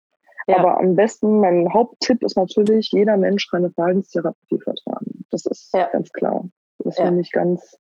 [0.47, 0.59] Ja.
[0.59, 5.25] Aber am besten, mein Haupttipp ist natürlich, jeder Mensch kann eine Verhaltenstherapie vertragen.
[5.29, 5.87] Das ist ja.
[5.87, 6.47] ganz klar.
[6.79, 7.05] Das ja.
[7.05, 7.77] finde ich ganz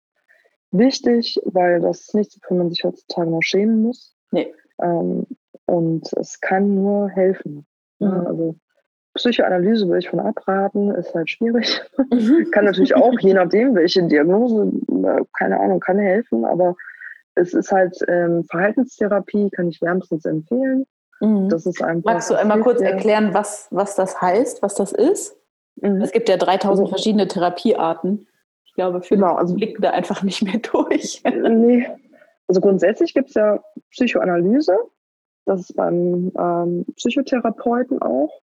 [0.71, 4.15] wichtig, weil das ist nichts, wofür man sich heutzutage noch schämen muss.
[4.31, 4.53] Nee.
[4.81, 5.27] Ähm,
[5.65, 7.65] und es kann nur helfen.
[7.99, 8.07] Mhm.
[8.07, 8.55] Ja, also
[9.15, 11.81] Psychoanalyse würde ich von abraten, ist halt schwierig.
[12.11, 12.49] Mhm.
[12.51, 16.75] kann natürlich auch, je nachdem, welche Diagnose, äh, keine Ahnung, kann helfen, aber
[17.35, 20.85] es ist halt ähm, Verhaltenstherapie, kann ich wärmstens empfehlen.
[21.19, 21.49] Mhm.
[21.49, 22.13] Das ist einfach.
[22.13, 25.35] Magst du einmal kurz erklären, was, was das heißt, was das ist?
[25.77, 26.01] Mhm.
[26.01, 28.27] Es gibt ja 3000 also, verschiedene Therapiearten.
[28.65, 31.21] Ich glaube, viele genau, also, blicken da einfach nicht mehr durch.
[31.49, 31.87] nee.
[32.47, 34.77] Also grundsätzlich gibt es ja Psychoanalyse.
[35.45, 38.42] Das ist beim ähm, Psychotherapeuten auch.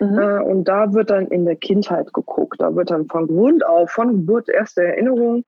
[0.00, 0.18] Mhm.
[0.18, 2.60] Äh, und da wird dann in der Kindheit geguckt.
[2.60, 5.44] Da wird dann von Grund auf, von Geburt, erste Erinnerung,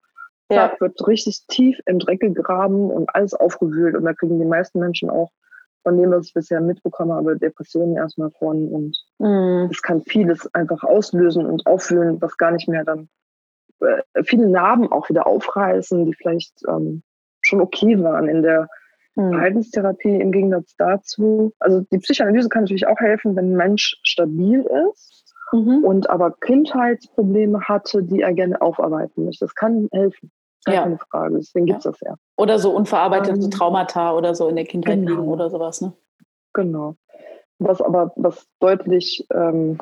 [0.50, 0.72] ja.
[0.78, 3.96] wird richtig tief im Dreck gegraben und alles aufgewühlt.
[3.96, 5.30] Und da kriegen die meisten Menschen auch
[5.82, 8.68] von dem, was ich bisher mitbekommen habe, Depressionen erstmal von.
[8.68, 9.68] Und mhm.
[9.70, 13.08] es kann vieles einfach auslösen und auffühlen, was gar nicht mehr dann
[13.80, 17.02] äh, viele Narben auch wieder aufreißen, die vielleicht ähm,
[17.40, 18.66] schon okay waren in der mhm.
[19.18, 21.52] Verhaltenstherapie im Gegensatz dazu.
[21.58, 25.84] Also die Psychoanalyse kann natürlich auch helfen, wenn ein Mensch stabil ist mhm.
[25.84, 29.44] und aber Kindheitsprobleme hatte, die er gerne aufarbeiten möchte.
[29.44, 30.30] Das kann helfen.
[30.64, 30.82] Gar ja.
[30.82, 31.36] keine Frage.
[31.36, 32.14] Deswegen gibt es das ja.
[32.36, 35.10] Oder so unverarbeitete ähm, Traumata oder so in der Kindheit genau.
[35.10, 35.92] liegen oder sowas, ne?
[36.52, 36.96] Genau.
[37.58, 39.78] Was aber, was deutlich ähm,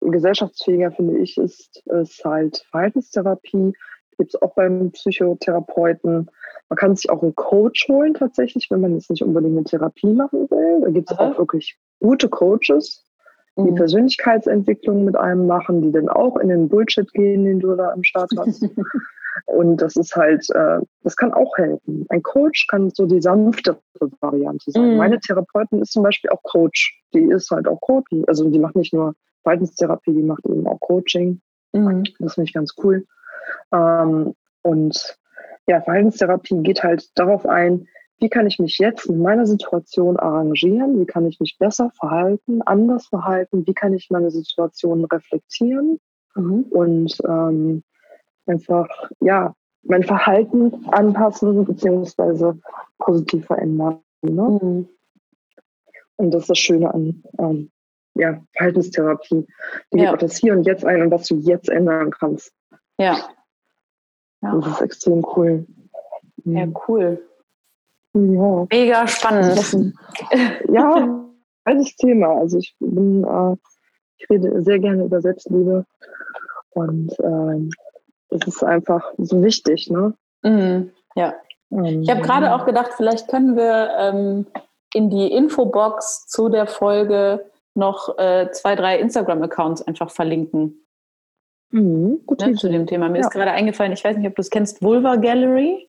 [0.00, 3.72] gesellschaftsfähiger, finde ich, ist, ist halt Verhaltenstherapie.
[4.16, 6.30] Gibt es auch beim Psychotherapeuten.
[6.74, 10.12] Man kann sich auch einen Coach holen tatsächlich, wenn man jetzt nicht unbedingt eine Therapie
[10.12, 10.80] machen will.
[10.82, 13.04] Da gibt es auch wirklich gute Coaches,
[13.56, 13.76] die mhm.
[13.76, 18.02] Persönlichkeitsentwicklung mit einem machen, die dann auch in den Bullshit gehen, den du da am
[18.02, 18.68] Start hast.
[19.46, 22.06] Und das ist halt, äh, das kann auch helfen.
[22.08, 23.78] Ein Coach kann so die sanftere
[24.20, 24.94] Variante sein.
[24.94, 24.96] Mhm.
[24.96, 27.00] Meine Therapeutin ist zum Beispiel auch Coach.
[27.14, 28.10] Die ist halt auch Coach.
[28.26, 29.14] Also die macht nicht nur
[29.44, 31.40] Verhaltenstherapie, die macht eben auch Coaching.
[31.72, 32.02] Mhm.
[32.18, 33.06] Das finde ich ganz cool.
[33.72, 35.18] Ähm, und
[35.66, 37.88] ja, Verhaltenstherapie geht halt darauf ein,
[38.18, 41.00] wie kann ich mich jetzt in meiner Situation arrangieren?
[41.00, 43.66] Wie kann ich mich besser verhalten, anders verhalten?
[43.66, 45.98] Wie kann ich meine Situation reflektieren?
[46.34, 46.62] Mhm.
[46.70, 47.82] Und ähm,
[48.46, 48.88] einfach,
[49.20, 52.58] ja, mein Verhalten anpassen beziehungsweise
[52.98, 54.00] positiv verändern.
[54.22, 54.58] Ne?
[54.62, 54.88] Mhm.
[56.16, 57.70] Und das ist das Schöne an ähm,
[58.14, 59.46] ja, Verhaltenstherapie.
[59.92, 60.12] Die ja.
[60.12, 62.52] geht das Hier und Jetzt ein und was du jetzt ändern kannst.
[62.98, 63.28] Ja.
[64.44, 64.60] Ja.
[64.60, 65.66] Das ist extrem cool.
[66.44, 66.76] Ja, mhm.
[66.86, 67.22] cool.
[68.12, 68.66] Ja.
[68.70, 69.94] Mega spannend.
[70.68, 71.24] ja,
[71.64, 72.28] altes Thema.
[72.38, 73.56] Also ich bin, äh,
[74.18, 75.84] ich rede sehr gerne über Selbstliebe
[76.70, 80.14] und äh, es ist einfach so wichtig, ne?
[80.42, 80.90] Mhm.
[81.16, 81.34] Ja.
[81.70, 84.46] Ähm, ich habe gerade auch gedacht, vielleicht können wir ähm,
[84.92, 90.83] in die Infobox zu der Folge noch äh, zwei, drei Instagram-Accounts einfach verlinken.
[91.70, 93.08] Mhm, gut ne, zu dem Thema.
[93.08, 93.26] Mir ja.
[93.26, 95.88] ist gerade eingefallen, ich weiß nicht, ob du es kennst, Vulva Gallery.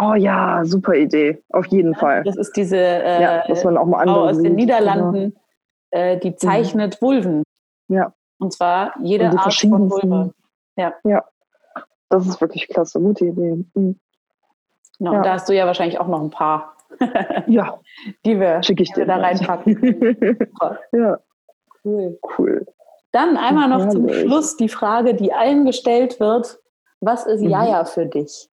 [0.00, 2.24] Oh ja, super Idee, auf jeden Fall.
[2.24, 5.36] Das ist diese äh, ja, dass man auch mal Frau aus den Niederlanden,
[5.90, 6.38] äh, die mhm.
[6.38, 7.06] zeichnet mhm.
[7.06, 7.42] Vulven.
[7.88, 8.14] Ja.
[8.38, 10.30] Und zwar jede Art von Vulva.
[10.76, 10.94] Ja.
[11.04, 11.24] ja,
[12.08, 13.64] das ist wirklich klasse, gute Idee.
[13.74, 14.00] Mhm.
[14.98, 15.22] Genau, ja.
[15.22, 16.76] da hast du ja wahrscheinlich auch noch ein paar,
[17.46, 17.78] ja.
[18.24, 19.78] die wir, Schick ich dir da reinpacken.
[20.92, 21.18] ja,
[21.84, 22.18] cool.
[22.38, 22.66] cool.
[23.12, 26.60] Dann einmal noch zum Schluss die Frage, die allen gestellt wird.
[27.00, 27.50] Was ist mhm.
[27.50, 28.48] Jaja für dich?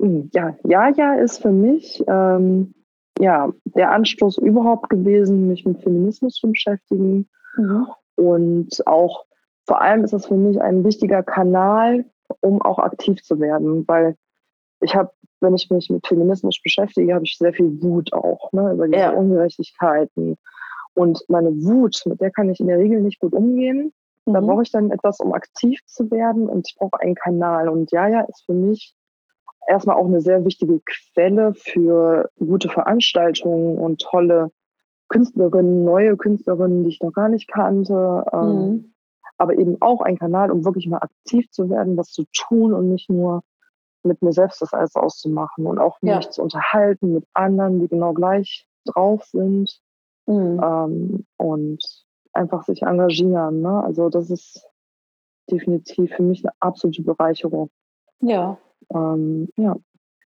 [0.00, 2.74] Hm, ja, Jaja ist für mich ähm,
[3.18, 7.28] ja, der Anstoß überhaupt gewesen, mich mit Feminismus zu beschäftigen.
[7.56, 7.86] Mhm.
[8.16, 9.24] Und auch
[9.66, 12.04] vor allem ist es für mich ein wichtiger Kanal,
[12.40, 14.16] um auch aktiv zu werden, weil
[14.80, 15.10] ich habe,
[15.40, 19.00] wenn ich mich mit Feminismus beschäftige, habe ich sehr viel Wut auch ne, über diese
[19.00, 19.10] ja.
[19.10, 20.36] Ungerechtigkeiten.
[20.96, 23.92] Und meine Wut, mit der kann ich in der Regel nicht gut umgehen.
[24.24, 24.32] Mhm.
[24.32, 27.68] Da brauche ich dann etwas, um aktiv zu werden und ich brauche einen Kanal.
[27.68, 28.94] Und Jaja ist für mich
[29.68, 34.50] erstmal auch eine sehr wichtige Quelle für gute Veranstaltungen und tolle
[35.08, 38.24] Künstlerinnen, neue Künstlerinnen, die ich noch gar nicht kannte.
[38.32, 38.94] Ähm, mhm.
[39.36, 42.90] Aber eben auch ein Kanal, um wirklich mal aktiv zu werden, was zu tun und
[42.90, 43.42] nicht nur
[44.02, 48.14] mit mir selbst das alles auszumachen und auch mich zu unterhalten mit anderen, die genau
[48.14, 49.82] gleich drauf sind
[50.26, 50.60] mhm.
[50.62, 51.78] ähm, und
[52.32, 53.60] einfach sich engagieren.
[53.60, 53.82] Ne?
[53.82, 54.66] Also das ist
[55.50, 57.70] definitiv für mich eine absolute Bereicherung.
[58.20, 58.58] Ja,
[58.94, 59.76] ähm, ja.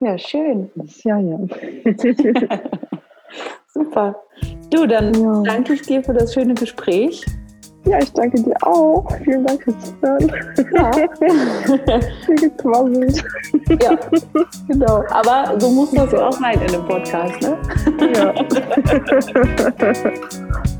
[0.02, 0.70] Ja, schön.
[1.04, 1.38] Ja, ja.
[3.68, 4.16] Super.
[4.70, 5.42] Du, dann ja.
[5.42, 7.24] danke ich dir für das schöne Gespräch.
[7.84, 9.06] Ja, ich danke dir auch.
[9.24, 10.32] Vielen Dank fürs Zuhören.
[10.72, 10.90] Ja.
[12.26, 13.24] Viel gequasselt.
[13.82, 13.98] Ja,
[14.68, 15.04] genau.
[15.10, 17.56] Aber so muss das ja auch sein in einem Podcast, ne?
[18.14, 18.34] Ja.